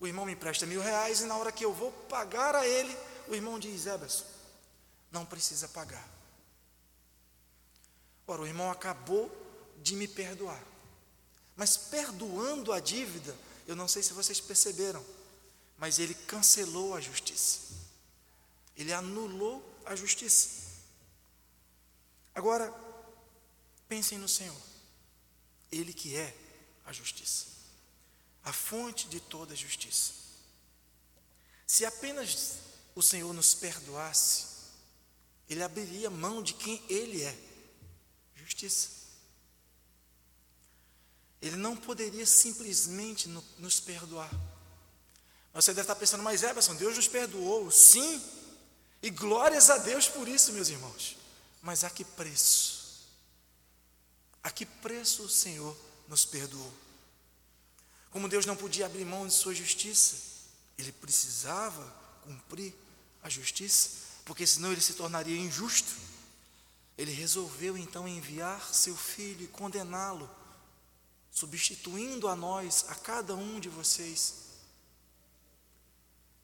O 0.02 0.08
irmão 0.08 0.26
me 0.26 0.34
empresta 0.34 0.66
mil 0.66 0.82
reais 0.82 1.22
e 1.22 1.26
na 1.26 1.38
hora 1.38 1.52
que 1.52 1.64
eu 1.64 1.72
vou 1.72 1.92
pagar 2.10 2.56
a 2.56 2.68
ele, 2.68 2.98
o 3.28 3.36
irmão 3.36 3.60
diz: 3.60 3.86
Eberson, 3.86 4.26
não 5.12 5.24
precisa 5.24 5.68
pagar. 5.68 6.10
Ora, 8.26 8.42
o 8.42 8.48
irmão 8.48 8.72
acabou 8.72 9.30
de 9.78 9.96
me 9.96 10.08
perdoar. 10.08 10.62
Mas 11.56 11.78
perdoando 11.78 12.74
a 12.74 12.80
dívida, 12.80 13.38
eu 13.68 13.76
não 13.76 13.88
sei 13.88 14.02
se 14.02 14.12
vocês 14.14 14.42
perceberam, 14.42 15.06
mas 15.78 16.00
ele 16.00 16.16
cancelou 16.16 16.96
a 16.96 17.00
justiça. 17.00 17.60
Ele 18.76 18.92
anulou 18.92 19.64
a 19.86 19.96
justiça. 19.96 20.50
Agora, 22.34 22.74
pensem 23.88 24.18
no 24.18 24.28
Senhor. 24.28 24.58
Ele 25.72 25.94
que 25.94 26.18
é 26.18 26.36
a 26.86 26.92
justiça. 26.92 27.51
A 28.44 28.52
fonte 28.52 29.08
de 29.08 29.20
toda 29.20 29.56
justiça. 29.56 30.14
Se 31.68 31.86
apenas 31.86 32.58
o 32.96 33.02
Senhor 33.02 33.34
nos 33.34 33.54
perdoasse, 33.54 34.46
ele 35.50 35.64
abriria 35.64 36.10
mão 36.10 36.42
de 36.42 36.54
quem 36.54 36.84
ele 36.90 37.24
é 37.24 37.38
justiça. 38.36 38.90
Ele 41.42 41.56
não 41.56 41.76
poderia 41.76 42.26
simplesmente 42.26 43.28
no, 43.28 43.44
nos 43.58 43.80
perdoar. 43.80 44.30
Você 45.54 45.74
deve 45.74 45.82
estar 45.82 45.96
pensando, 45.96 46.24
mas 46.24 46.44
Everson, 46.44 46.76
Deus 46.76 46.96
nos 46.96 47.08
perdoou, 47.08 47.70
sim, 47.72 48.22
e 49.02 49.10
glórias 49.10 49.70
a 49.70 49.78
Deus 49.78 50.08
por 50.08 50.28
isso, 50.28 50.54
meus 50.54 50.70
irmãos. 50.70 51.18
Mas 51.62 51.84
a 51.84 51.90
que 51.90 52.06
preço? 52.06 53.08
A 54.44 54.52
que 54.52 54.66
preço 54.66 55.24
o 55.24 55.30
Senhor 55.30 55.76
nos 56.08 56.26
perdoou? 56.26 56.72
Como 58.12 58.30
Deus 58.30 58.46
não 58.46 58.56
podia 58.56 58.86
abrir 58.86 59.06
mão 59.06 59.26
de 59.26 59.34
sua 59.34 59.56
justiça, 59.56 60.18
ele 60.78 60.92
precisava 60.92 61.84
cumprir 62.24 62.74
a 63.24 63.30
justiça, 63.30 63.90
porque 64.26 64.46
senão 64.46 64.72
ele 64.72 64.82
se 64.82 64.94
tornaria 64.94 65.38
injusto. 65.38 65.92
Ele 66.98 67.12
resolveu 67.14 67.78
então 67.78 68.08
enviar 68.08 68.74
seu 68.74 68.96
filho 68.96 69.46
e 69.46 69.48
condená-lo, 69.48 70.30
substituindo 71.32 72.28
a 72.28 72.36
nós, 72.36 72.86
a 72.90 72.96
cada 72.96 73.34
um 73.34 73.60
de 73.60 73.70
vocês. 73.70 74.36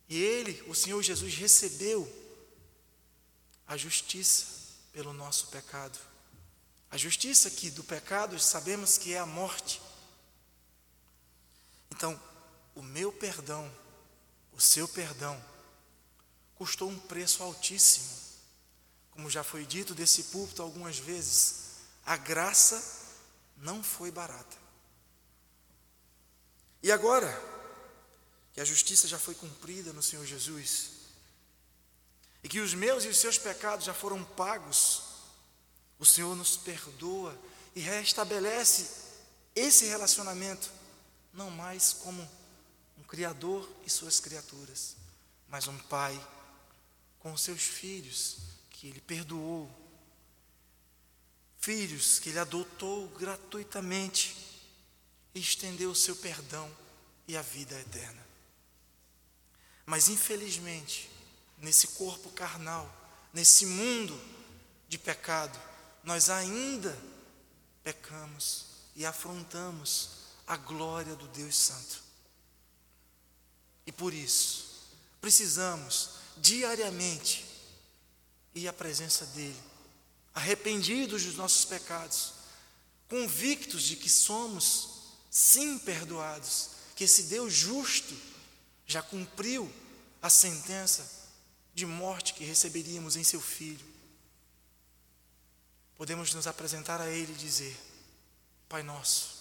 E 0.09 0.17
ele, 0.17 0.63
o 0.67 0.73
Senhor 0.73 1.01
Jesus, 1.03 1.35
recebeu 1.35 2.11
a 3.67 3.75
justiça 3.75 4.45
pelo 4.93 5.11
nosso 5.11 5.47
pecado. 5.47 5.99
A 6.89 6.97
justiça 6.97 7.49
que 7.49 7.69
do 7.69 7.83
pecado 7.83 8.39
sabemos 8.39 8.97
que 8.97 9.13
é 9.13 9.19
a 9.19 9.25
morte. 9.25 9.81
Então, 11.97 12.17
o 12.73 12.81
meu 12.81 13.11
perdão, 13.11 13.69
o 14.53 14.61
seu 14.61 14.87
perdão, 14.87 15.43
custou 16.55 16.89
um 16.89 16.97
preço 16.97 17.43
altíssimo 17.43 18.17
como 19.17 19.31
já 19.31 19.43
foi 19.43 19.65
dito 19.65 19.95
desse 19.95 20.25
púlpito 20.25 20.61
algumas 20.61 20.99
vezes, 20.99 21.55
a 22.05 22.15
graça 22.15 22.79
não 23.57 23.81
foi 23.81 24.11
barata. 24.11 24.55
E 26.83 26.91
agora, 26.91 27.27
que 28.53 28.61
a 28.61 28.63
justiça 28.63 29.07
já 29.07 29.17
foi 29.17 29.33
cumprida 29.33 29.91
no 29.91 30.03
Senhor 30.03 30.23
Jesus, 30.23 30.91
e 32.43 32.47
que 32.47 32.59
os 32.59 32.75
meus 32.75 33.05
e 33.05 33.07
os 33.07 33.17
seus 33.17 33.39
pecados 33.39 33.87
já 33.87 33.93
foram 33.93 34.23
pagos, 34.23 35.01
o 35.97 36.05
Senhor 36.05 36.35
nos 36.35 36.55
perdoa 36.55 37.35
e 37.75 37.79
restabelece 37.79 38.87
esse 39.55 39.85
relacionamento, 39.85 40.69
não 41.37 41.51
mais 41.51 41.93
como 41.93 42.27
um 42.97 43.03
Criador 43.03 43.69
e 43.85 43.89
suas 43.89 44.19
criaturas, 44.19 44.97
mas 45.47 45.67
um 45.67 45.77
Pai 45.77 46.19
com 47.19 47.37
seus 47.37 47.61
filhos 47.61 48.39
que 48.71 48.87
Ele 48.87 48.99
perdoou, 48.99 49.69
filhos 51.59 52.17
que 52.17 52.29
Ele 52.29 52.39
adotou 52.39 53.07
gratuitamente 53.09 54.35
e 55.33 55.39
estendeu 55.39 55.91
o 55.91 55.95
seu 55.95 56.15
perdão 56.15 56.69
e 57.27 57.37
a 57.37 57.41
vida 57.43 57.79
eterna. 57.79 58.25
Mas 59.85 60.09
infelizmente, 60.09 61.07
nesse 61.59 61.89
corpo 61.89 62.31
carnal, 62.31 62.91
nesse 63.31 63.65
mundo 63.67 64.19
de 64.89 64.97
pecado, 64.97 65.57
nós 66.03 66.31
ainda 66.31 66.97
pecamos 67.83 68.65
e 68.95 69.05
afrontamos 69.05 70.16
a 70.47 70.55
glória 70.55 71.15
do 71.15 71.27
Deus 71.27 71.55
Santo. 71.55 72.01
E 73.85 73.91
por 73.91 74.13
isso, 74.13 74.87
precisamos 75.19 76.11
diariamente 76.37 77.45
e 78.55 78.67
a 78.67 78.73
presença 78.73 79.25
dEle, 79.27 79.61
arrependidos 80.33 81.23
dos 81.23 81.35
nossos 81.35 81.65
pecados, 81.65 82.33
convictos 83.07 83.83
de 83.83 83.95
que 83.95 84.09
somos, 84.09 85.15
sim, 85.29 85.77
perdoados, 85.77 86.69
que 86.95 87.03
esse 87.03 87.23
Deus 87.23 87.53
justo 87.53 88.15
já 88.85 89.01
cumpriu 89.01 89.71
a 90.21 90.29
sentença 90.29 91.07
de 91.73 91.85
morte 91.85 92.33
que 92.33 92.43
receberíamos 92.43 93.15
em 93.15 93.23
seu 93.23 93.39
Filho. 93.39 93.85
Podemos 95.95 96.33
nos 96.33 96.47
apresentar 96.47 96.99
a 96.99 97.09
Ele 97.09 97.33
e 97.33 97.35
dizer: 97.35 97.77
Pai 98.67 98.81
Nosso, 98.81 99.36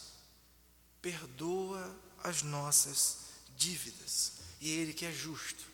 perdoa 1.00 1.95
as 2.23 2.43
nossas 2.43 3.19
dívidas. 3.57 4.33
E 4.61 4.71
Ele 4.71 4.93
que 4.93 5.07
é 5.07 5.12
justo, 5.12 5.65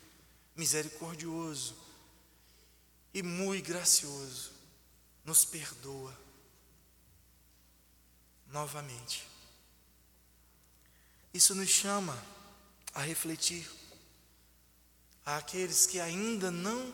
misericordioso, 0.55 1.75
e 3.13 3.21
muito 3.21 3.67
gracioso, 3.67 4.51
nos 5.23 5.45
perdoa 5.45 6.17
novamente. 8.47 9.27
Isso 11.33 11.55
nos 11.55 11.69
chama 11.69 12.17
a 12.93 13.01
refletir 13.01 13.69
àqueles 15.25 15.85
que 15.85 15.99
ainda 15.99 16.51
não 16.51 16.93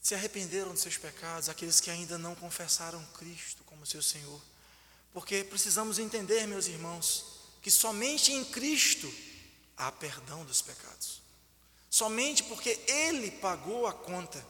se 0.00 0.14
arrependeram 0.14 0.72
dos 0.72 0.80
seus 0.80 0.96
pecados, 0.96 1.48
aqueles 1.48 1.80
que 1.80 1.90
ainda 1.90 2.16
não 2.16 2.34
confessaram 2.34 3.04
Cristo 3.18 3.62
como 3.64 3.84
seu 3.84 4.02
Senhor. 4.02 4.40
Porque 5.12 5.44
precisamos 5.44 5.98
entender, 5.98 6.46
meus 6.46 6.66
irmãos, 6.66 7.24
que 7.60 7.70
somente 7.70 8.32
em 8.32 8.44
Cristo 8.44 9.12
há 9.76 9.90
perdão 9.90 10.44
dos 10.44 10.62
pecados 10.62 11.20
somente 11.90 12.44
porque 12.44 12.78
Ele 12.86 13.32
pagou 13.32 13.86
a 13.86 13.92
conta. 13.92 14.46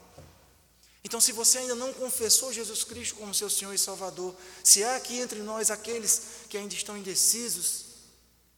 Então, 1.02 1.18
se 1.18 1.32
você 1.32 1.58
ainda 1.58 1.74
não 1.74 1.94
confessou 1.94 2.52
Jesus 2.52 2.84
Cristo 2.84 3.14
como 3.14 3.34
seu 3.34 3.48
Senhor 3.48 3.72
e 3.72 3.78
Salvador, 3.78 4.36
se 4.62 4.84
há 4.84 4.96
aqui 4.96 5.18
entre 5.18 5.40
nós 5.40 5.70
aqueles 5.70 6.22
que 6.50 6.58
ainda 6.58 6.74
estão 6.74 6.96
indecisos, 6.96 7.86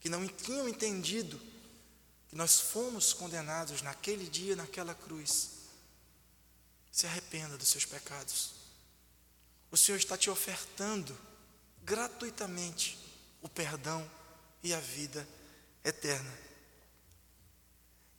que 0.00 0.09
não 0.09 0.26
tinham 0.26 0.68
entendido 0.68 1.40
que 2.28 2.35
nós 2.35 2.59
fomos 2.59 3.12
condenados 3.12 3.80
naquele 3.82 4.28
dia, 4.28 4.56
naquela 4.56 4.94
cruz, 4.94 5.50
se 6.90 7.06
arrependa 7.06 7.56
dos 7.56 7.68
seus 7.68 7.85
pecados. 7.85 8.54
O 9.71 9.76
Senhor 9.76 9.97
está 9.97 10.18
te 10.18 10.28
ofertando 10.28 11.16
gratuitamente 11.83 12.99
o 13.41 13.49
perdão 13.49 14.09
e 14.62 14.73
a 14.73 14.81
vida 14.81 15.27
eterna. 15.85 16.33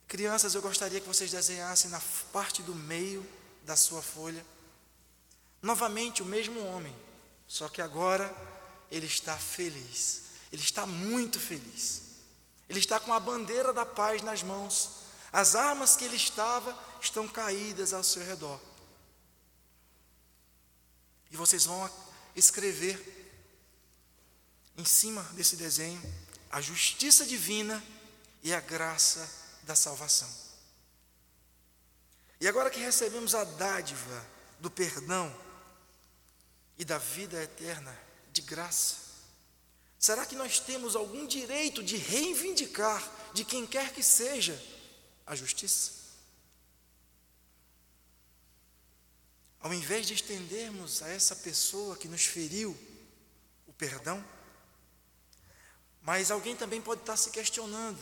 Crianças, 0.06 0.54
eu 0.54 0.62
gostaria 0.62 1.00
que 1.00 1.06
vocês 1.06 1.30
desenhassem 1.30 1.90
na 1.90 2.00
parte 2.32 2.62
do 2.62 2.74
meio 2.74 3.26
da 3.64 3.74
sua 3.74 4.02
folha, 4.02 4.44
novamente 5.62 6.22
o 6.22 6.26
mesmo 6.26 6.64
homem, 6.66 6.94
só 7.48 7.68
que 7.68 7.80
agora 7.80 8.32
ele 8.90 9.06
está 9.06 9.36
feliz, 9.36 10.22
ele 10.52 10.62
está 10.62 10.86
muito 10.86 11.40
feliz, 11.40 12.02
ele 12.68 12.78
está 12.78 13.00
com 13.00 13.12
a 13.12 13.18
bandeira 13.20 13.72
da 13.72 13.86
paz 13.86 14.22
nas 14.22 14.42
mãos, 14.42 15.02
As 15.34 15.56
armas 15.56 15.96
que 15.96 16.04
ele 16.04 16.14
estava 16.14 16.78
estão 17.00 17.26
caídas 17.26 17.92
ao 17.92 18.04
seu 18.04 18.22
redor. 18.22 18.60
E 21.28 21.36
vocês 21.36 21.64
vão 21.64 21.90
escrever 22.36 23.13
em 24.76 24.84
cima 24.84 25.22
desse 25.34 25.56
desenho 25.56 26.02
a 26.50 26.60
justiça 26.60 27.26
divina 27.26 27.82
e 28.42 28.54
a 28.54 28.60
graça 28.60 29.28
da 29.64 29.74
salvação. 29.74 30.30
E 32.40 32.46
agora 32.46 32.70
que 32.70 32.78
recebemos 32.78 33.34
a 33.34 33.42
dádiva 33.42 34.24
do 34.60 34.70
perdão 34.70 35.34
e 36.78 36.84
da 36.84 36.98
vida 36.98 37.42
eterna 37.42 37.98
de 38.32 38.42
graça, 38.42 38.96
será 39.98 40.26
que 40.26 40.36
nós 40.36 40.60
temos 40.60 40.94
algum 40.94 41.26
direito 41.26 41.82
de 41.82 41.96
reivindicar 41.96 43.02
de 43.32 43.44
quem 43.44 43.66
quer 43.66 43.92
que 43.92 44.02
seja 44.02 44.60
a 45.26 45.34
justiça? 45.34 46.04
Ao 49.58 49.72
invés 49.72 50.06
de 50.06 50.14
estendermos 50.14 51.02
a 51.02 51.08
essa 51.08 51.34
pessoa 51.34 51.96
que 51.96 52.06
nos 52.06 52.26
feriu 52.26 52.76
o 53.66 53.72
perdão, 53.72 54.22
mas 56.04 56.30
alguém 56.30 56.54
também 56.54 56.82
pode 56.82 57.00
estar 57.00 57.16
se 57.16 57.30
questionando. 57.30 57.98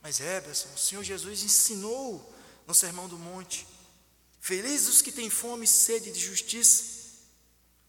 Mas 0.00 0.18
Eberson, 0.18 0.68
o 0.74 0.78
Senhor 0.78 1.04
Jesus 1.04 1.42
ensinou 1.42 2.34
no 2.66 2.74
Sermão 2.74 3.06
do 3.06 3.18
Monte: 3.18 3.68
Felizes 4.40 4.88
os 4.88 5.02
que 5.02 5.12
têm 5.12 5.28
fome 5.28 5.64
e 5.64 5.68
sede 5.68 6.10
de 6.10 6.18
justiça, 6.18 7.20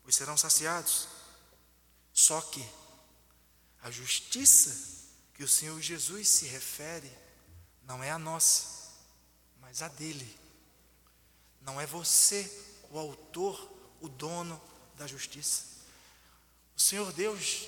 pois 0.04 0.16
serão 0.16 0.36
saciados. 0.36 1.08
Só 2.12 2.40
que 2.42 2.64
a 3.82 3.90
justiça 3.90 4.94
que 5.34 5.44
o 5.44 5.48
Senhor 5.48 5.82
Jesus 5.82 6.28
se 6.28 6.46
refere 6.46 7.12
não 7.88 8.04
é 8.04 8.12
a 8.12 8.20
nossa, 8.20 8.92
mas 9.62 9.82
a 9.82 9.88
dele. 9.88 10.38
Não 11.62 11.80
é 11.80 11.86
você 11.86 12.52
o 12.92 13.00
autor, 13.00 13.72
o 14.02 14.10
dono 14.10 14.62
da 14.96 15.08
justiça. 15.08 15.64
O 16.76 16.80
Senhor 16.82 17.12
Deus 17.14 17.68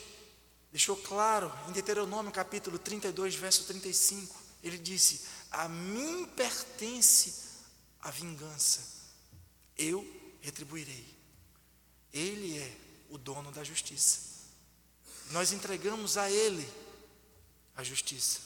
deixou 0.75 0.97
claro 0.97 1.49
em 1.69 1.71
Deuteronômio 1.71 2.33
capítulo 2.33 2.77
32, 2.77 3.33
verso 3.35 3.63
35. 3.63 4.35
Ele 4.61 4.77
disse: 4.77 5.21
A 5.49 5.69
mim 5.69 6.25
pertence 6.35 7.45
a 8.01 8.11
vingança, 8.11 8.81
eu 9.77 10.05
retribuirei. 10.41 11.07
Ele 12.11 12.57
é 12.59 12.77
o 13.09 13.17
dono 13.17 13.53
da 13.53 13.63
justiça. 13.63 14.19
Nós 15.31 15.53
entregamos 15.53 16.17
a 16.17 16.29
Ele 16.29 16.69
a 17.77 17.81
justiça. 17.81 18.41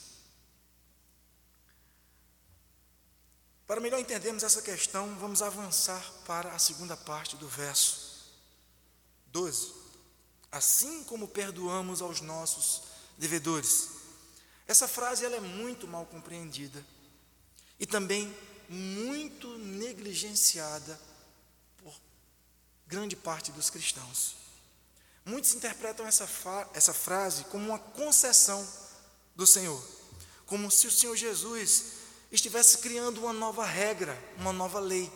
Para 3.66 3.82
melhor 3.82 4.00
entendermos 4.00 4.44
essa 4.44 4.62
questão, 4.62 5.16
vamos 5.18 5.42
avançar 5.42 6.04
para 6.28 6.52
a 6.54 6.60
segunda 6.60 6.96
parte 6.96 7.36
do 7.38 7.48
verso 7.48 8.32
12 9.32 9.79
assim 10.52 11.04
como 11.04 11.28
perdoamos 11.28 12.02
aos 12.02 12.22
nossos 12.22 12.84
devedores. 13.18 13.90
Essa 14.68 14.88
frase 14.88 15.26
ela 15.26 15.36
é 15.36 15.40
muito 15.40 15.88
mal 15.88 16.06
compreendida 16.06 16.84
e 17.80 17.86
também 17.86 18.36
muito 18.68 19.58
negligenciada 19.58 21.00
por 21.78 21.94
grande 22.88 23.16
parte 23.16 23.52
dos 23.52 23.70
cristãos. 23.70 24.36
Muitos 25.26 25.54
interpretam 25.54 26.06
essa, 26.08 26.28
essa 26.74 26.94
frase 26.94 27.44
como 27.46 27.70
uma 27.70 27.80
concessão 27.80 28.68
do 29.36 29.46
Senhor, 29.46 29.84
como 30.46 30.72
se 30.72 30.88
o 30.88 30.92
Senhor 30.92 31.16
Jesus 31.16 32.00
estivesse 32.32 32.80
criando 32.80 33.22
uma 33.22 33.34
nova 33.34 33.66
regra, 33.66 34.18
uma 34.38 34.54
nova 34.54 34.80
lei. 34.80 35.12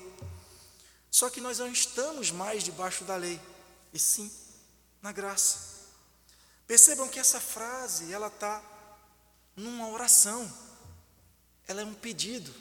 Só 1.09 1.29
que 1.29 1.41
nós 1.41 1.59
não 1.59 1.67
estamos 1.71 2.31
mais 2.31 2.63
debaixo 2.63 3.03
da 3.03 3.15
lei, 3.15 3.39
e 3.93 3.99
sim 3.99 4.31
na 5.03 5.11
graça. 5.11 5.73
Percebam 6.65 7.09
que 7.09 7.19
essa 7.19 7.39
frase, 7.39 8.11
ela 8.11 8.27
está 8.27 8.63
numa 9.55 9.89
oração, 9.89 10.51
ela 11.67 11.81
é 11.81 11.85
um 11.85 11.93
pedido. 11.93 12.55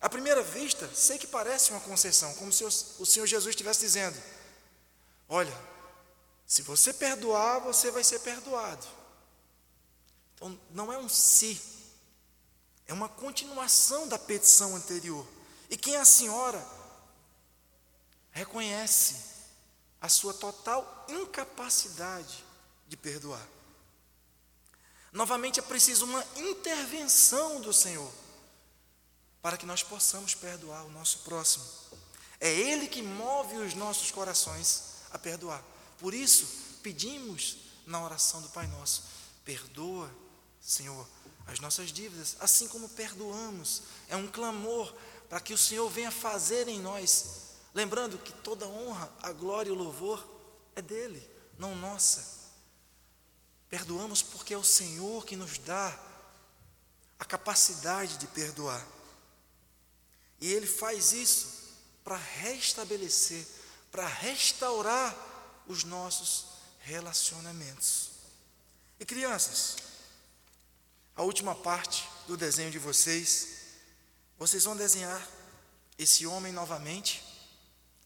À 0.00 0.08
primeira 0.08 0.42
vista, 0.42 0.88
sei 0.94 1.18
que 1.18 1.26
parece 1.26 1.70
uma 1.70 1.80
concessão, 1.80 2.32
como 2.34 2.52
se 2.52 2.62
o 2.62 3.06
Senhor 3.06 3.26
Jesus 3.26 3.52
estivesse 3.52 3.80
dizendo: 3.80 4.22
Olha, 5.26 5.56
se 6.46 6.60
você 6.60 6.92
perdoar, 6.92 7.60
você 7.60 7.90
vai 7.90 8.04
ser 8.04 8.20
perdoado. 8.20 8.86
Então, 10.34 10.60
não 10.70 10.92
é 10.92 10.98
um 10.98 11.08
se, 11.08 11.58
é 12.86 12.92
uma 12.92 13.08
continuação 13.08 14.06
da 14.06 14.18
petição 14.18 14.76
anterior. 14.76 15.26
E 15.70 15.76
quem 15.76 15.96
a 15.96 16.04
senhora 16.04 16.64
reconhece 18.30 19.33
a 20.04 20.08
sua 20.10 20.34
total 20.34 21.06
incapacidade 21.08 22.44
de 22.86 22.94
perdoar. 22.94 23.40
Novamente 25.10 25.58
é 25.58 25.62
preciso 25.62 26.04
uma 26.04 26.22
intervenção 26.36 27.58
do 27.62 27.72
Senhor 27.72 28.12
para 29.40 29.56
que 29.56 29.64
nós 29.64 29.82
possamos 29.82 30.34
perdoar 30.34 30.84
o 30.84 30.90
nosso 30.90 31.20
próximo. 31.20 31.64
É 32.38 32.52
Ele 32.52 32.86
que 32.86 33.00
move 33.00 33.56
os 33.56 33.72
nossos 33.72 34.10
corações 34.10 34.96
a 35.10 35.18
perdoar. 35.18 35.64
Por 35.98 36.12
isso, 36.12 36.48
pedimos 36.82 37.56
na 37.86 38.04
oração 38.04 38.42
do 38.42 38.50
Pai 38.50 38.66
Nosso: 38.66 39.04
perdoa, 39.42 40.14
Senhor, 40.60 41.08
as 41.46 41.60
nossas 41.60 41.90
dívidas, 41.90 42.36
assim 42.40 42.68
como 42.68 42.90
perdoamos. 42.90 43.84
É 44.10 44.16
um 44.16 44.26
clamor 44.26 44.94
para 45.30 45.40
que 45.40 45.54
o 45.54 45.58
Senhor 45.58 45.88
venha 45.88 46.10
fazer 46.10 46.68
em 46.68 46.78
nós 46.78 47.43
Lembrando 47.74 48.16
que 48.18 48.32
toda 48.32 48.68
honra, 48.68 49.12
a 49.20 49.32
glória 49.32 49.68
e 49.68 49.72
o 49.72 49.76
louvor 49.76 50.24
é 50.76 50.80
dele, 50.80 51.28
não 51.58 51.74
nossa. 51.74 52.24
Perdoamos 53.68 54.22
porque 54.22 54.54
é 54.54 54.56
o 54.56 54.62
Senhor 54.62 55.26
que 55.26 55.34
nos 55.34 55.58
dá 55.58 55.98
a 57.18 57.24
capacidade 57.24 58.16
de 58.18 58.28
perdoar. 58.28 58.86
E 60.40 60.52
Ele 60.52 60.68
faz 60.68 61.12
isso 61.12 61.48
para 62.04 62.16
restabelecer, 62.16 63.44
para 63.90 64.06
restaurar 64.06 65.16
os 65.66 65.82
nossos 65.82 66.46
relacionamentos. 66.78 68.10
E 69.00 69.04
crianças, 69.04 69.76
a 71.16 71.22
última 71.22 71.56
parte 71.56 72.08
do 72.28 72.36
desenho 72.36 72.70
de 72.70 72.78
vocês, 72.78 73.48
vocês 74.38 74.62
vão 74.62 74.76
desenhar 74.76 75.28
esse 75.98 76.24
homem 76.24 76.52
novamente 76.52 77.33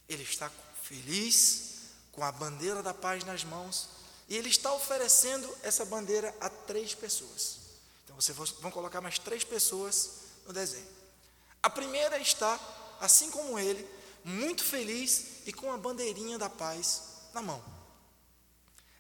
ele 0.08 0.22
está 0.22 0.50
feliz, 0.82 1.68
com 2.12 2.24
a 2.24 2.32
bandeira 2.32 2.82
da 2.82 2.94
paz 2.94 3.24
nas 3.24 3.44
mãos, 3.44 3.88
e 4.28 4.36
ele 4.36 4.48
está 4.48 4.72
oferecendo 4.72 5.48
essa 5.62 5.84
bandeira 5.84 6.34
a 6.40 6.48
três 6.48 6.94
pessoas. 6.94 7.58
Então 8.04 8.16
vocês 8.16 8.36
vão 8.36 8.70
colocar 8.70 9.00
mais 9.00 9.18
três 9.18 9.44
pessoas 9.44 10.10
no 10.46 10.52
desenho. 10.52 10.86
A 11.62 11.70
primeira 11.70 12.18
está, 12.18 12.58
assim 13.00 13.30
como 13.30 13.58
ele, 13.58 13.86
muito 14.24 14.64
feliz 14.64 15.46
e 15.46 15.52
com 15.52 15.72
a 15.72 15.76
bandeirinha 15.76 16.38
da 16.38 16.50
paz 16.50 17.02
na 17.32 17.40
mão. 17.42 17.62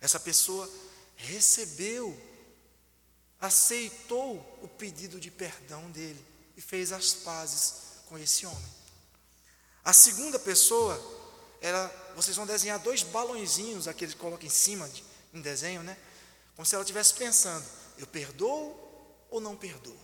Essa 0.00 0.20
pessoa 0.20 0.68
recebeu, 1.16 2.16
aceitou 3.40 4.36
o 4.62 4.68
pedido 4.68 5.20
de 5.20 5.30
perdão 5.30 5.90
dele 5.90 6.24
e 6.56 6.60
fez 6.60 6.92
as 6.92 7.12
pazes 7.12 7.74
com 8.06 8.16
esse 8.16 8.46
homem. 8.46 8.77
A 9.88 9.92
segunda 9.94 10.38
pessoa, 10.38 11.00
ela, 11.62 12.12
vocês 12.14 12.36
vão 12.36 12.44
desenhar 12.44 12.78
dois 12.78 13.02
balãozinhos, 13.02 13.88
aqueles 13.88 14.12
que 14.12 14.20
colocam 14.20 14.46
em 14.46 14.50
cima 14.50 14.86
de, 14.86 15.02
em 15.32 15.40
desenho, 15.40 15.82
né? 15.82 15.96
Como 16.54 16.66
se 16.66 16.74
ela 16.74 16.84
estivesse 16.84 17.14
pensando: 17.14 17.64
eu 17.96 18.06
perdoo 18.06 18.78
ou 19.30 19.40
não 19.40 19.56
perdoo? 19.56 19.98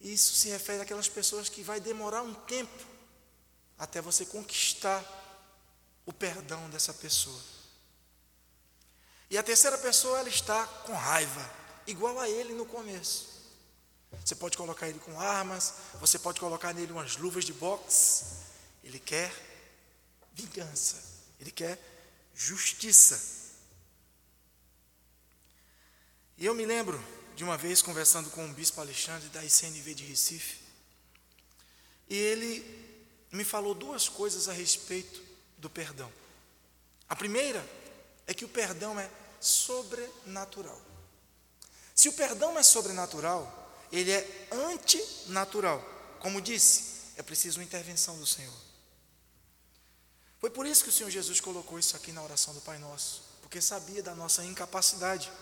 Isso 0.00 0.34
se 0.34 0.48
refere 0.48 0.82
àquelas 0.82 1.08
pessoas 1.08 1.48
que 1.48 1.62
vai 1.62 1.78
demorar 1.78 2.22
um 2.22 2.34
tempo 2.34 2.84
até 3.78 4.00
você 4.00 4.26
conquistar 4.26 5.00
o 6.04 6.12
perdão 6.12 6.68
dessa 6.68 6.92
pessoa. 6.92 7.40
E 9.30 9.38
a 9.38 9.44
terceira 9.44 9.78
pessoa, 9.78 10.18
ela 10.18 10.28
está 10.28 10.66
com 10.66 10.92
raiva, 10.92 11.52
igual 11.86 12.18
a 12.18 12.28
ele 12.28 12.52
no 12.52 12.66
começo. 12.66 13.28
Você 14.24 14.34
pode 14.34 14.56
colocar 14.56 14.88
ele 14.88 14.98
com 14.98 15.20
armas, 15.20 15.72
você 16.00 16.18
pode 16.18 16.40
colocar 16.40 16.74
nele 16.74 16.90
umas 16.90 17.16
luvas 17.16 17.44
de 17.44 17.52
boxe, 17.52 18.44
ele 18.86 19.00
quer 19.00 19.34
vingança, 20.32 21.02
ele 21.40 21.50
quer 21.50 21.76
justiça. 22.32 23.20
E 26.38 26.46
eu 26.46 26.54
me 26.54 26.64
lembro 26.64 27.02
de 27.34 27.42
uma 27.42 27.56
vez 27.56 27.82
conversando 27.82 28.30
com 28.30 28.48
o 28.48 28.52
bispo 28.54 28.80
Alexandre 28.80 29.28
da 29.30 29.44
ICNV 29.44 29.92
de 29.92 30.04
Recife, 30.04 30.58
e 32.08 32.16
ele 32.16 32.64
me 33.32 33.42
falou 33.42 33.74
duas 33.74 34.08
coisas 34.08 34.48
a 34.48 34.52
respeito 34.52 35.20
do 35.58 35.68
perdão. 35.68 36.10
A 37.08 37.16
primeira 37.16 37.68
é 38.24 38.32
que 38.32 38.44
o 38.44 38.48
perdão 38.48 38.98
é 39.00 39.10
sobrenatural. 39.40 40.80
Se 41.92 42.08
o 42.08 42.12
perdão 42.12 42.56
é 42.56 42.62
sobrenatural, 42.62 43.84
ele 43.90 44.12
é 44.12 44.48
antinatural. 44.52 45.84
Como 46.20 46.40
disse, 46.40 46.84
é 47.16 47.22
preciso 47.22 47.58
uma 47.58 47.64
intervenção 47.64 48.16
do 48.18 48.26
Senhor. 48.26 48.65
Foi 50.38 50.50
por 50.50 50.66
isso 50.66 50.84
que 50.84 50.90
o 50.90 50.92
Senhor 50.92 51.10
Jesus 51.10 51.40
colocou 51.40 51.78
isso 51.78 51.96
aqui 51.96 52.12
na 52.12 52.22
oração 52.22 52.52
do 52.52 52.60
Pai 52.60 52.78
Nosso, 52.78 53.22
porque 53.40 53.60
sabia 53.60 54.02
da 54.02 54.14
nossa 54.14 54.44
incapacidade. 54.44 55.32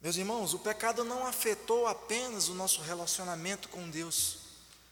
Meus 0.00 0.16
irmãos, 0.16 0.54
o 0.54 0.58
pecado 0.58 1.04
não 1.04 1.26
afetou 1.26 1.86
apenas 1.86 2.48
o 2.48 2.54
nosso 2.54 2.80
relacionamento 2.80 3.68
com 3.68 3.90
Deus, 3.90 4.38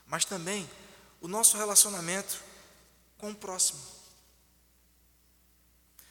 mas 0.07 0.25
também 0.25 0.69
o 1.21 1.29
nosso 1.29 1.57
relacionamento 1.57 2.43
com 3.17 3.31
o 3.31 3.35
próximo. 3.35 3.81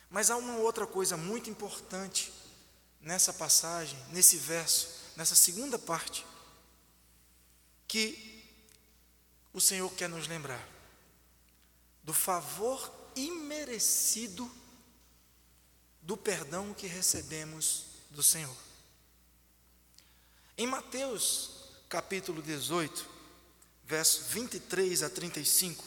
Mas 0.10 0.32
há 0.32 0.38
uma 0.38 0.58
outra 0.58 0.88
coisa 0.88 1.18
muito 1.18 1.50
importante 1.50 2.34
nessa 3.00 3.32
passagem, 3.34 4.00
nesse 4.10 4.38
verso, 4.38 4.90
nessa 5.16 5.36
segunda 5.36 5.78
parte, 5.78 6.26
que 7.88 8.44
o 9.54 9.62
Senhor 9.62 9.92
quer 9.92 10.10
nos 10.10 10.28
lembrar 10.28 10.75
do 12.06 12.14
favor 12.14 12.94
imerecido 13.16 14.50
do 16.04 16.16
perdão 16.16 16.72
que 16.72 16.86
recebemos 16.86 17.86
do 18.12 18.22
Senhor. 18.22 18.56
Em 20.56 20.68
Mateus 20.68 21.66
capítulo 21.90 22.44
18, 22.44 23.10
verso 23.86 24.24
23 24.26 25.02
a 25.02 25.10
35, 25.10 25.84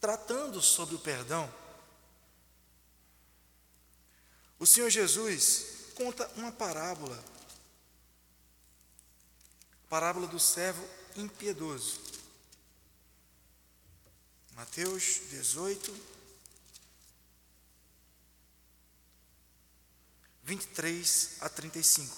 tratando 0.00 0.62
sobre 0.62 0.94
o 0.94 0.98
perdão, 0.98 1.52
o 4.58 4.66
Senhor 4.66 4.88
Jesus 4.88 5.92
conta 5.94 6.26
uma 6.36 6.50
parábola, 6.50 7.22
parábola 9.88 10.26
do 10.26 10.40
servo 10.40 10.82
impiedoso. 11.14 12.05
Mateus 14.56 15.20
18, 15.28 15.94
23 20.44 21.30
a 21.42 21.48
35. 21.50 22.16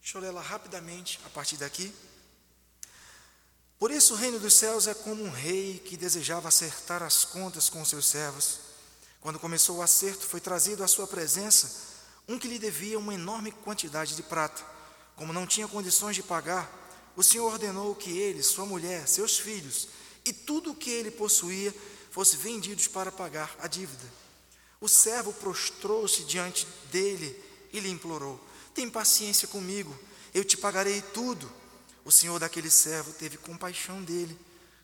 Deixa 0.00 0.16
eu 0.16 0.22
ler 0.22 0.28
ela 0.28 0.40
rapidamente 0.40 1.20
a 1.26 1.28
partir 1.28 1.58
daqui. 1.58 1.94
Por 3.78 3.90
isso, 3.90 4.14
o 4.14 4.16
reino 4.16 4.38
dos 4.38 4.54
céus 4.54 4.86
é 4.86 4.94
como 4.94 5.22
um 5.22 5.30
rei 5.30 5.78
que 5.80 5.94
desejava 5.94 6.48
acertar 6.48 7.02
as 7.02 7.22
contas 7.22 7.68
com 7.68 7.84
seus 7.84 8.06
servos. 8.06 8.60
Quando 9.20 9.38
começou 9.38 9.76
o 9.76 9.82
acerto, 9.82 10.26
foi 10.26 10.40
trazido 10.40 10.82
à 10.82 10.88
sua 10.88 11.06
presença 11.06 11.90
um 12.26 12.38
que 12.38 12.48
lhe 12.48 12.58
devia 12.58 12.98
uma 12.98 13.12
enorme 13.12 13.52
quantidade 13.52 14.16
de 14.16 14.22
prata. 14.22 14.64
Como 15.16 15.34
não 15.34 15.46
tinha 15.46 15.68
condições 15.68 16.16
de 16.16 16.22
pagar, 16.22 16.66
o 17.14 17.22
Senhor 17.22 17.52
ordenou 17.52 17.94
que 17.94 18.10
ele, 18.10 18.42
sua 18.42 18.64
mulher, 18.64 19.06
seus 19.06 19.38
filhos 19.38 19.99
e 20.30 20.32
tudo 20.32 20.70
o 20.70 20.74
que 20.76 20.90
ele 20.90 21.10
possuía 21.10 21.74
fosse 22.12 22.36
vendidos 22.36 22.86
para 22.86 23.10
pagar 23.10 23.54
a 23.58 23.66
dívida. 23.66 24.08
O 24.80 24.88
servo 24.88 25.32
prostrou-se 25.32 26.22
diante 26.22 26.66
dele 26.90 27.36
e 27.72 27.80
lhe 27.80 27.90
implorou: 27.90 28.40
Tem 28.72 28.88
paciência 28.88 29.48
comigo, 29.48 29.96
eu 30.32 30.44
te 30.44 30.56
pagarei 30.56 31.02
tudo. 31.02 31.50
O 32.04 32.12
senhor 32.12 32.38
daquele 32.38 32.70
servo 32.70 33.12
teve 33.12 33.36
compaixão 33.36 34.02
dele, 34.02 34.38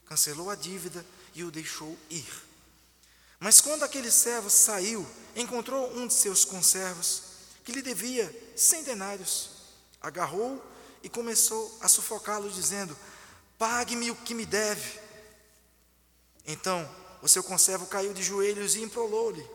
cancelou 0.05 0.49
a 0.49 0.55
dívida 0.55 1.03
e 1.33 1.43
o 1.43 1.49
deixou 1.49 1.97
ir. 2.09 2.27
Mas 3.39 3.61
quando 3.61 3.83
aquele 3.83 4.11
servo 4.11 4.49
saiu, 4.49 5.07
encontrou 5.35 5.95
um 5.97 6.07
de 6.07 6.13
seus 6.13 6.43
conservos, 6.43 7.23
que 7.63 7.71
lhe 7.71 7.81
devia 7.81 8.53
cem 8.55 8.83
denários, 8.83 9.49
agarrou 10.01 10.63
e 11.01 11.09
começou 11.09 11.77
a 11.81 11.87
sufocá-lo, 11.87 12.49
dizendo: 12.51 12.95
Pague-me 13.57 14.11
o 14.11 14.15
que 14.15 14.33
me 14.33 14.45
deve. 14.45 15.06
Então 16.47 16.89
o 17.21 17.27
seu 17.27 17.43
conservo 17.43 17.85
caiu 17.85 18.13
de 18.13 18.23
joelhos 18.23 18.75
e 18.75 18.81
implorou-lhe: 18.81 19.45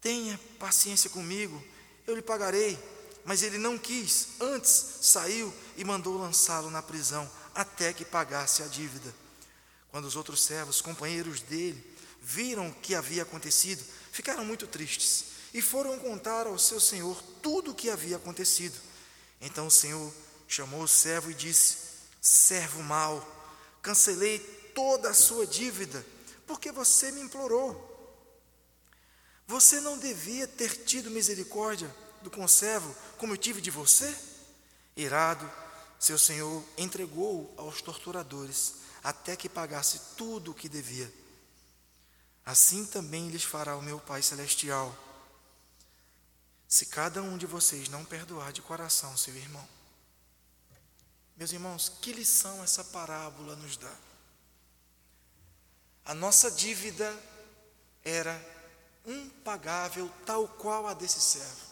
Tenha 0.00 0.38
paciência 0.58 1.08
comigo, 1.08 1.62
eu 2.06 2.14
lhe 2.14 2.22
pagarei. 2.22 2.78
Mas 3.24 3.42
ele 3.42 3.58
não 3.58 3.76
quis, 3.76 4.28
antes 4.40 4.70
saiu 5.02 5.52
e 5.76 5.84
mandou 5.84 6.16
lançá-lo 6.16 6.70
na 6.70 6.82
prisão 6.82 7.30
até 7.54 7.92
que 7.92 8.04
pagasse 8.04 8.62
a 8.62 8.66
dívida. 8.66 9.14
Quando 9.90 10.06
os 10.06 10.16
outros 10.16 10.42
servos, 10.42 10.80
companheiros 10.80 11.40
dele, 11.42 11.84
viram 12.22 12.68
o 12.68 12.74
que 12.74 12.94
havia 12.94 13.22
acontecido, 13.22 13.84
ficaram 14.10 14.44
muito 14.44 14.66
tristes 14.66 15.24
e 15.52 15.60
foram 15.60 15.98
contar 15.98 16.46
ao 16.46 16.58
seu 16.58 16.80
senhor 16.80 17.20
tudo 17.42 17.72
o 17.72 17.74
que 17.74 17.90
havia 17.90 18.16
acontecido. 18.16 18.78
Então 19.40 19.66
o 19.66 19.70
senhor 19.70 20.12
chamou 20.48 20.82
o 20.82 20.88
servo 20.88 21.30
e 21.30 21.34
disse: 21.34 21.76
Servo 22.20 22.82
mau, 22.82 23.26
cancelei 23.82 24.59
toda 24.74 25.10
a 25.10 25.14
sua 25.14 25.46
dívida, 25.46 26.04
porque 26.46 26.72
você 26.72 27.10
me 27.12 27.20
implorou. 27.20 27.88
Você 29.46 29.80
não 29.80 29.98
devia 29.98 30.46
ter 30.46 30.84
tido 30.84 31.10
misericórdia 31.10 31.94
do 32.22 32.30
conservo 32.30 32.94
como 33.18 33.32
eu 33.32 33.36
tive 33.36 33.60
de 33.60 33.70
você? 33.70 34.16
Irado, 34.96 35.50
seu 35.98 36.18
senhor 36.18 36.64
entregou 36.78 37.52
aos 37.56 37.82
torturadores 37.82 38.74
até 39.02 39.36
que 39.36 39.48
pagasse 39.48 40.00
tudo 40.16 40.50
o 40.50 40.54
que 40.54 40.68
devia. 40.68 41.12
Assim 42.44 42.86
também 42.86 43.28
lhes 43.28 43.44
fará 43.44 43.76
o 43.76 43.82
meu 43.82 43.98
Pai 44.00 44.22
Celestial, 44.22 44.96
se 46.68 46.86
cada 46.86 47.20
um 47.20 47.36
de 47.36 47.46
vocês 47.46 47.88
não 47.88 48.04
perdoar 48.04 48.52
de 48.52 48.62
coração 48.62 49.16
seu 49.16 49.34
irmão. 49.36 49.68
Meus 51.36 51.52
irmãos, 51.52 51.92
que 52.00 52.12
lição 52.12 52.62
essa 52.62 52.84
parábola 52.84 53.56
nos 53.56 53.76
dá? 53.76 53.94
A 56.10 56.14
nossa 56.14 56.50
dívida 56.50 57.16
era 58.04 58.34
impagável, 59.06 60.10
tal 60.26 60.48
qual 60.48 60.88
a 60.88 60.92
desse 60.92 61.20
servo. 61.20 61.64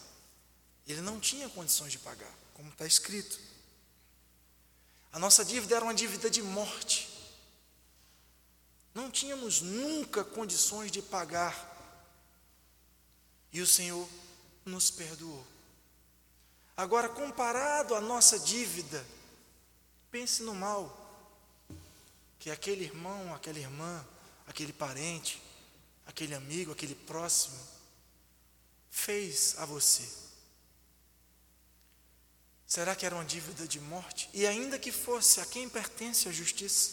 Ele 0.87 1.01
não 1.01 1.19
tinha 1.19 1.49
condições 1.49 1.91
de 1.91 1.99
pagar, 1.99 2.33
como 2.55 2.69
está 2.69 2.87
escrito. 2.87 3.37
A 5.13 5.19
nossa 5.19 5.45
dívida 5.45 5.75
era 5.75 5.85
uma 5.85 5.93
dívida 5.93 6.31
de 6.31 6.41
morte. 6.41 7.09
Não 8.95 9.11
tínhamos 9.11 9.61
nunca 9.61 10.23
condições 10.23 10.93
de 10.93 11.03
pagar. 11.03 11.77
E 13.53 13.61
o 13.61 13.67
Senhor 13.67 14.09
nos 14.65 14.89
perdoou. 14.89 15.45
Agora, 16.77 17.09
comparado 17.09 17.93
à 17.93 18.01
nossa 18.01 18.39
dívida, 18.39 19.05
pense 20.13 20.45
no 20.45 20.55
mal 20.55 20.97
que 22.39 22.53
aquele 22.53 22.85
irmão, 22.85 23.35
aquela 23.35 23.59
irmã 23.59 24.07
aquele 24.49 24.73
parente, 24.73 25.41
aquele 26.07 26.35
amigo, 26.35 26.73
aquele 26.73 26.95
próximo 26.95 27.59
fez 28.91 29.55
a 29.59 29.67
você? 29.67 30.09
Será 32.67 32.97
que 32.97 33.07
era 33.07 33.15
uma 33.15 33.25
dívida 33.25 33.69
de 33.69 33.79
morte? 33.81 34.29
E 34.33 34.47
ainda 34.47 34.79
que 34.79 34.91
fosse, 34.91 35.41
a 35.41 35.47
quem 35.47 35.69
pertence 35.69 36.29
a 36.29 36.33
justiça? 36.33 36.93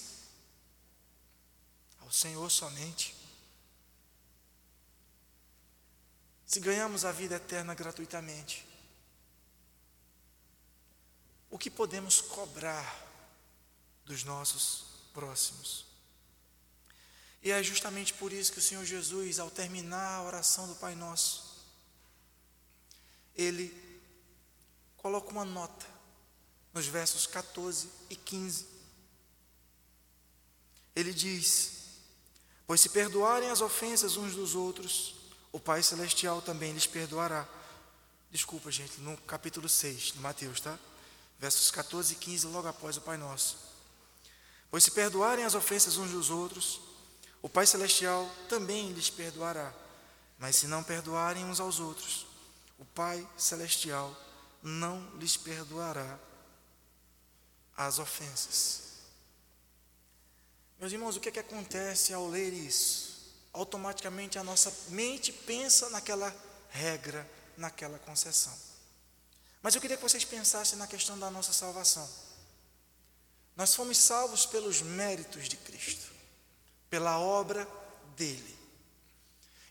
Ao 2.02 2.12
Senhor 2.12 2.50
somente. 2.50 3.15
Se 6.46 6.60
ganhamos 6.60 7.04
a 7.04 7.12
vida 7.12 7.36
eterna 7.36 7.74
gratuitamente, 7.74 8.65
o 11.50 11.58
que 11.58 11.70
podemos 11.70 12.22
cobrar 12.22 13.04
dos 14.06 14.24
nossos 14.24 14.86
próximos? 15.13 15.94
E 17.45 17.51
é 17.51 17.62
justamente 17.62 18.12
por 18.12 18.34
isso 18.34 18.51
que 18.51 18.58
o 18.58 18.62
Senhor 18.62 18.84
Jesus, 18.84 19.38
ao 19.38 19.51
terminar 19.51 20.15
a 20.15 20.23
oração 20.23 20.67
do 20.67 20.73
Pai 20.73 20.95
Nosso, 20.95 21.63
ele 23.36 23.71
coloca 24.97 25.29
uma 25.29 25.45
nota 25.45 25.86
nos 26.73 26.88
versos 26.88 27.27
14 27.27 27.88
e 28.10 28.15
15. 28.15 28.65
Ele 30.95 31.13
diz: 31.13 31.99
Pois 32.65 32.81
se 32.81 32.89
perdoarem 32.89 33.51
as 33.51 33.62
ofensas 33.62 34.17
uns 34.17 34.34
dos 34.34 34.55
outros, 34.55 35.13
o 35.51 35.60
Pai 35.60 35.84
Celestial 35.84 36.41
também 36.41 36.73
lhes 36.73 36.88
perdoará. 36.88 37.47
Desculpa, 38.31 38.71
gente, 38.71 38.99
no 39.01 39.15
capítulo 39.17 39.69
6 39.69 40.13
de 40.13 40.19
Mateus, 40.19 40.62
tá? 40.62 40.79
Versos 41.38 41.69
14 41.69 42.13
e 42.13 42.15
15, 42.15 42.47
logo 42.47 42.67
após 42.67 42.97
o 42.97 43.01
Pai 43.01 43.17
Nosso. 43.17 43.55
Pois 44.71 44.84
se 44.84 44.89
perdoarem 44.89 45.45
as 45.45 45.53
ofensas 45.53 45.97
uns 45.97 46.10
dos 46.10 46.31
outros, 46.31 46.81
o 47.45 47.49
Pai 47.49 47.67
Celestial 47.67 48.27
também 48.49 48.91
lhes 48.91 49.08
perdoará. 49.08 49.71
Mas 50.39 50.55
se 50.55 50.65
não 50.65 50.84
perdoarem 50.84 51.45
uns 51.45 51.60
aos 51.60 51.79
outros, 51.79 52.25
o 52.79 52.84
Pai 52.86 53.29
Celestial 53.38 54.17
não 54.63 55.15
lhes 55.19 55.38
perdoará 55.38 56.17
as 57.77 57.99
ofensas. 57.99 58.81
Meus 60.79 60.91
irmãos, 60.91 61.15
o 61.15 61.19
que, 61.19 61.29
é 61.29 61.31
que 61.31 61.38
acontece 61.38 62.15
ao 62.15 62.27
ler 62.27 62.51
isso? 62.51 63.31
Automaticamente 63.53 64.39
a 64.39 64.43
nossa 64.43 64.73
mente 64.89 65.31
pensa 65.31 65.88
naquela 65.91 66.36
regra, 66.71 67.29
naquela 67.55 67.99
concessão. 67.99 68.58
Mas 69.62 69.75
eu 69.75 69.81
queria 69.81 69.97
que 69.97 70.03
vocês 70.03 70.25
pensassem 70.25 70.79
na 70.79 70.88
questão 70.88 71.19
da 71.19 71.29
nossa 71.29 71.53
salvação. 71.53 72.10
Nós 73.55 73.75
fomos 73.75 73.99
salvos 73.99 74.47
pelos 74.47 74.81
méritos 74.81 75.47
de 75.47 75.58
Cristo, 75.58 76.14
pela 76.89 77.19
obra 77.19 77.67
dele. 78.15 78.56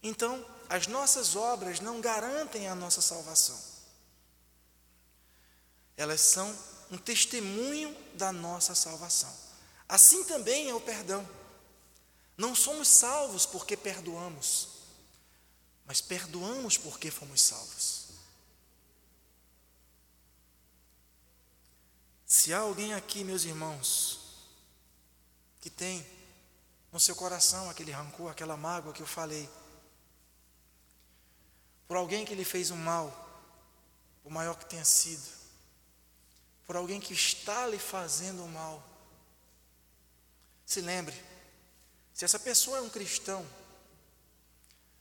Então, 0.03 0.45
as 0.69 0.87
nossas 0.87 1.37
obras 1.37 1.81
não 1.81 2.01
garantem 2.01 2.69
a 2.69 2.75
nossa 2.75 3.01
salvação. 3.01 3.59
Elas 5.97 6.21
são 6.21 6.55
um 6.91 6.99
testemunho 6.99 7.97
da 8.15 8.33
nossa 8.33 8.75
salvação. 8.75 9.33
Assim 9.89 10.25
também 10.25 10.69
é 10.69 10.75
o 10.75 10.81
perdão. 10.81 11.27
Não 12.37 12.55
somos 12.55 12.89
salvos 12.89 13.47
porque 13.47 13.77
perdoamos, 13.77 14.69
mas 15.87 16.01
perdoamos 16.01 16.77
porque 16.77 17.11
fomos 17.11 17.41
salvos. 17.41 18.05
Se 22.27 22.53
há 22.53 22.59
alguém 22.59 22.93
aqui, 22.95 23.23
meus 23.23 23.45
irmãos, 23.45 24.21
que 25.61 25.71
tem 25.71 26.05
no 26.95 27.01
seu 27.01 27.17
coração 27.17 27.69
aquele 27.69 27.91
rancor, 27.91 28.31
aquela 28.31 28.57
mágoa 28.57 28.93
que 28.93 29.03
eu 29.03 29.07
falei, 29.07 29.51
por 31.89 31.97
alguém 31.97 32.25
que 32.25 32.37
lhe 32.37 32.45
fez 32.45 32.71
um 32.71 32.77
mal, 32.77 33.13
o 34.23 34.31
maior 34.31 34.57
que 34.57 34.65
tenha 34.65 34.85
sido, 34.85 35.29
por 36.65 36.77
alguém 36.77 37.01
que 37.01 37.13
está 37.13 37.67
lhe 37.67 37.81
fazendo 37.81 38.45
um 38.45 38.49
mal, 38.49 38.81
se 40.65 40.81
lembre, 40.81 41.21
se 42.15 42.25
essa 42.25 42.39
pessoa 42.39 42.79
é 42.79 42.81
um 42.81 42.89
cristão, 42.89 43.45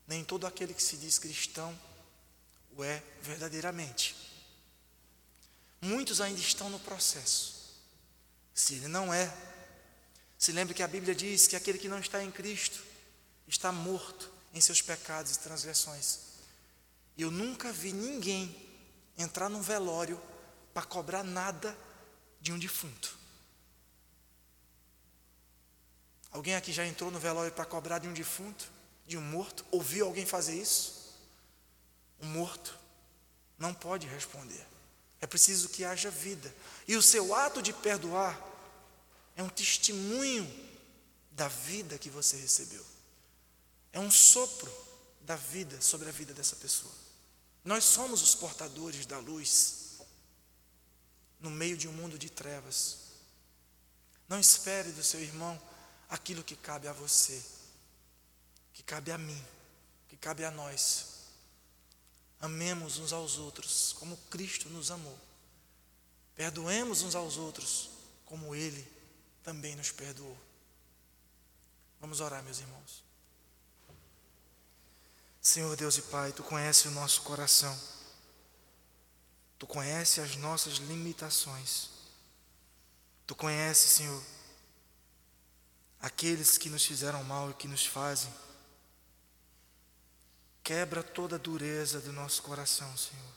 nem 0.07 0.23
todo 0.23 0.47
aquele 0.47 0.73
que 0.73 0.81
se 0.81 0.97
diz 0.97 1.19
cristão 1.19 1.79
o 2.75 2.83
é 2.83 3.03
verdadeiramente. 3.21 4.15
Muitos 5.79 6.19
ainda 6.19 6.39
estão 6.39 6.71
no 6.71 6.79
processo. 6.79 7.53
Se 8.51 8.73
ele 8.73 8.87
não 8.87 9.13
é, 9.13 9.31
se 10.43 10.51
lembre 10.51 10.73
que 10.73 10.83
a 10.83 10.87
Bíblia 10.89 11.15
diz 11.15 11.47
que 11.47 11.55
aquele 11.55 11.77
que 11.77 11.87
não 11.87 11.99
está 11.99 12.21
em 12.21 12.29
Cristo 12.29 12.83
está 13.47 13.71
morto 13.71 14.29
em 14.53 14.59
seus 14.59 14.81
pecados 14.81 15.33
e 15.33 15.39
transgressões. 15.39 16.19
Eu 17.17 17.31
nunca 17.31 17.71
vi 17.71 17.93
ninguém 17.93 18.53
entrar 19.17 19.47
num 19.47 19.61
velório 19.61 20.21
para 20.73 20.85
cobrar 20.85 21.23
nada 21.23 21.73
de 22.41 22.51
um 22.51 22.59
defunto. 22.59 23.17
Alguém 26.29 26.55
aqui 26.55 26.73
já 26.73 26.85
entrou 26.85 27.09
no 27.09 27.19
velório 27.19 27.53
para 27.53 27.63
cobrar 27.63 27.99
de 27.99 28.09
um 28.09 28.13
defunto, 28.13 28.69
de 29.07 29.17
um 29.17 29.21
morto? 29.21 29.63
Ouviu 29.71 30.07
alguém 30.07 30.25
fazer 30.25 30.61
isso? 30.61 31.15
Um 32.19 32.27
morto 32.27 32.77
não 33.57 33.73
pode 33.73 34.07
responder. 34.07 34.67
É 35.21 35.25
preciso 35.25 35.69
que 35.69 35.85
haja 35.85 36.11
vida. 36.11 36.53
E 36.85 36.97
o 36.97 37.01
seu 37.01 37.33
ato 37.33 37.61
de 37.61 37.71
perdoar 37.71 38.51
é 39.35 39.43
um 39.43 39.49
testemunho 39.49 40.47
da 41.31 41.47
vida 41.47 41.97
que 41.97 42.09
você 42.09 42.37
recebeu. 42.37 42.85
É 43.91 43.99
um 43.99 44.11
sopro 44.11 44.71
da 45.21 45.35
vida 45.35 45.79
sobre 45.81 46.09
a 46.09 46.11
vida 46.11 46.33
dessa 46.33 46.55
pessoa. 46.55 46.93
Nós 47.63 47.83
somos 47.83 48.21
os 48.21 48.35
portadores 48.35 49.05
da 49.05 49.19
luz 49.19 49.99
no 51.39 51.49
meio 51.49 51.77
de 51.77 51.87
um 51.87 51.93
mundo 51.93 52.17
de 52.17 52.29
trevas. 52.29 52.97
Não 54.27 54.39
espere 54.39 54.91
do 54.91 55.03
seu 55.03 55.21
irmão 55.21 55.59
aquilo 56.09 56.43
que 56.43 56.55
cabe 56.55 56.87
a 56.87 56.93
você, 56.93 57.41
que 58.73 58.83
cabe 58.83 59.11
a 59.11 59.17
mim, 59.17 59.41
que 60.09 60.17
cabe 60.17 60.43
a 60.45 60.51
nós. 60.51 61.13
Amemos 62.39 62.97
uns 62.97 63.13
aos 63.13 63.37
outros 63.37 63.93
como 63.93 64.17
Cristo 64.29 64.69
nos 64.69 64.91
amou. 64.91 65.17
Perdoemos 66.35 67.01
uns 67.01 67.15
aos 67.15 67.37
outros 67.37 67.89
como 68.25 68.53
Ele 68.53 68.92
também 69.43 69.75
nos 69.75 69.91
perdoou. 69.91 70.37
Vamos 71.99 72.19
orar, 72.19 72.41
meus 72.43 72.59
irmãos. 72.59 73.03
Senhor 75.41 75.75
Deus 75.75 75.97
e 75.97 76.01
Pai, 76.03 76.31
Tu 76.31 76.41
conheces 76.41 76.85
o 76.85 76.91
nosso 76.91 77.21
coração. 77.21 77.77
Tu 79.59 79.67
conheces 79.67 80.19
as 80.19 80.35
nossas 80.37 80.75
limitações. 80.75 81.89
Tu 83.27 83.35
conheces, 83.35 83.91
Senhor, 83.91 84.23
aqueles 85.99 86.57
que 86.57 86.69
nos 86.69 86.85
fizeram 86.85 87.23
mal 87.23 87.51
e 87.51 87.53
que 87.53 87.67
nos 87.67 87.85
fazem. 87.85 88.33
Quebra 90.63 91.03
toda 91.03 91.35
a 91.35 91.39
dureza 91.39 91.99
do 91.99 92.13
nosso 92.13 92.41
coração, 92.41 92.95
Senhor. 92.95 93.33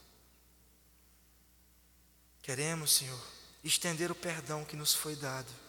Queremos, 2.42 2.92
Senhor, 2.92 3.21
estender 3.64 4.12
o 4.12 4.14
perdão 4.14 4.64
que 4.64 4.77
nos 4.77 4.95
foi 4.95 5.16
dado. 5.16 5.65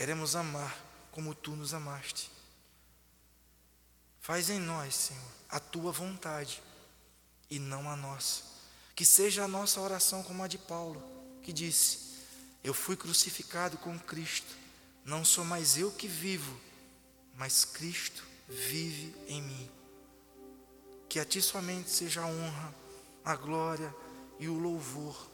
Queremos 0.00 0.34
amar 0.34 0.74
como 1.12 1.34
tu 1.34 1.50
nos 1.50 1.74
amaste. 1.74 2.30
Faz 4.18 4.48
em 4.48 4.58
nós, 4.58 4.94
Senhor, 4.94 5.32
a 5.46 5.60
tua 5.60 5.92
vontade 5.92 6.62
e 7.50 7.58
não 7.58 7.86
a 7.86 7.94
nossa. 7.94 8.44
Que 8.96 9.04
seja 9.04 9.44
a 9.44 9.48
nossa 9.48 9.78
oração 9.78 10.22
como 10.22 10.42
a 10.42 10.48
de 10.48 10.56
Paulo, 10.56 11.02
que 11.42 11.52
disse: 11.52 12.14
Eu 12.64 12.72
fui 12.72 12.96
crucificado 12.96 13.76
com 13.76 13.98
Cristo 13.98 14.56
não 15.04 15.22
sou 15.22 15.44
mais 15.44 15.76
eu 15.76 15.90
que 15.90 16.08
vivo, 16.08 16.58
mas 17.36 17.66
Cristo 17.66 18.24
vive 18.48 19.14
em 19.28 19.42
mim. 19.42 19.70
Que 21.10 21.20
a 21.20 21.26
ti 21.26 21.42
somente 21.42 21.90
seja 21.90 22.22
a 22.22 22.26
honra, 22.26 22.74
a 23.22 23.36
glória 23.36 23.94
e 24.38 24.48
o 24.48 24.58
louvor 24.58 25.28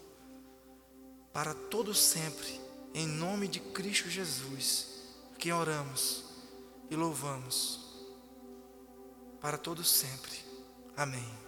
para 1.33 1.55
todo 1.55 1.95
sempre, 1.95 2.66
em 2.97 3.07
nome 3.07 3.47
de 3.47 3.61
Cristo 3.61 4.09
Jesus, 4.09 4.87
que 5.39 5.53
oramos 5.53 6.25
e 6.91 6.97
louvamos 6.97 7.79
para 9.39 9.59
todo 9.59 9.85
sempre. 9.85 10.33
Amém. 10.97 11.46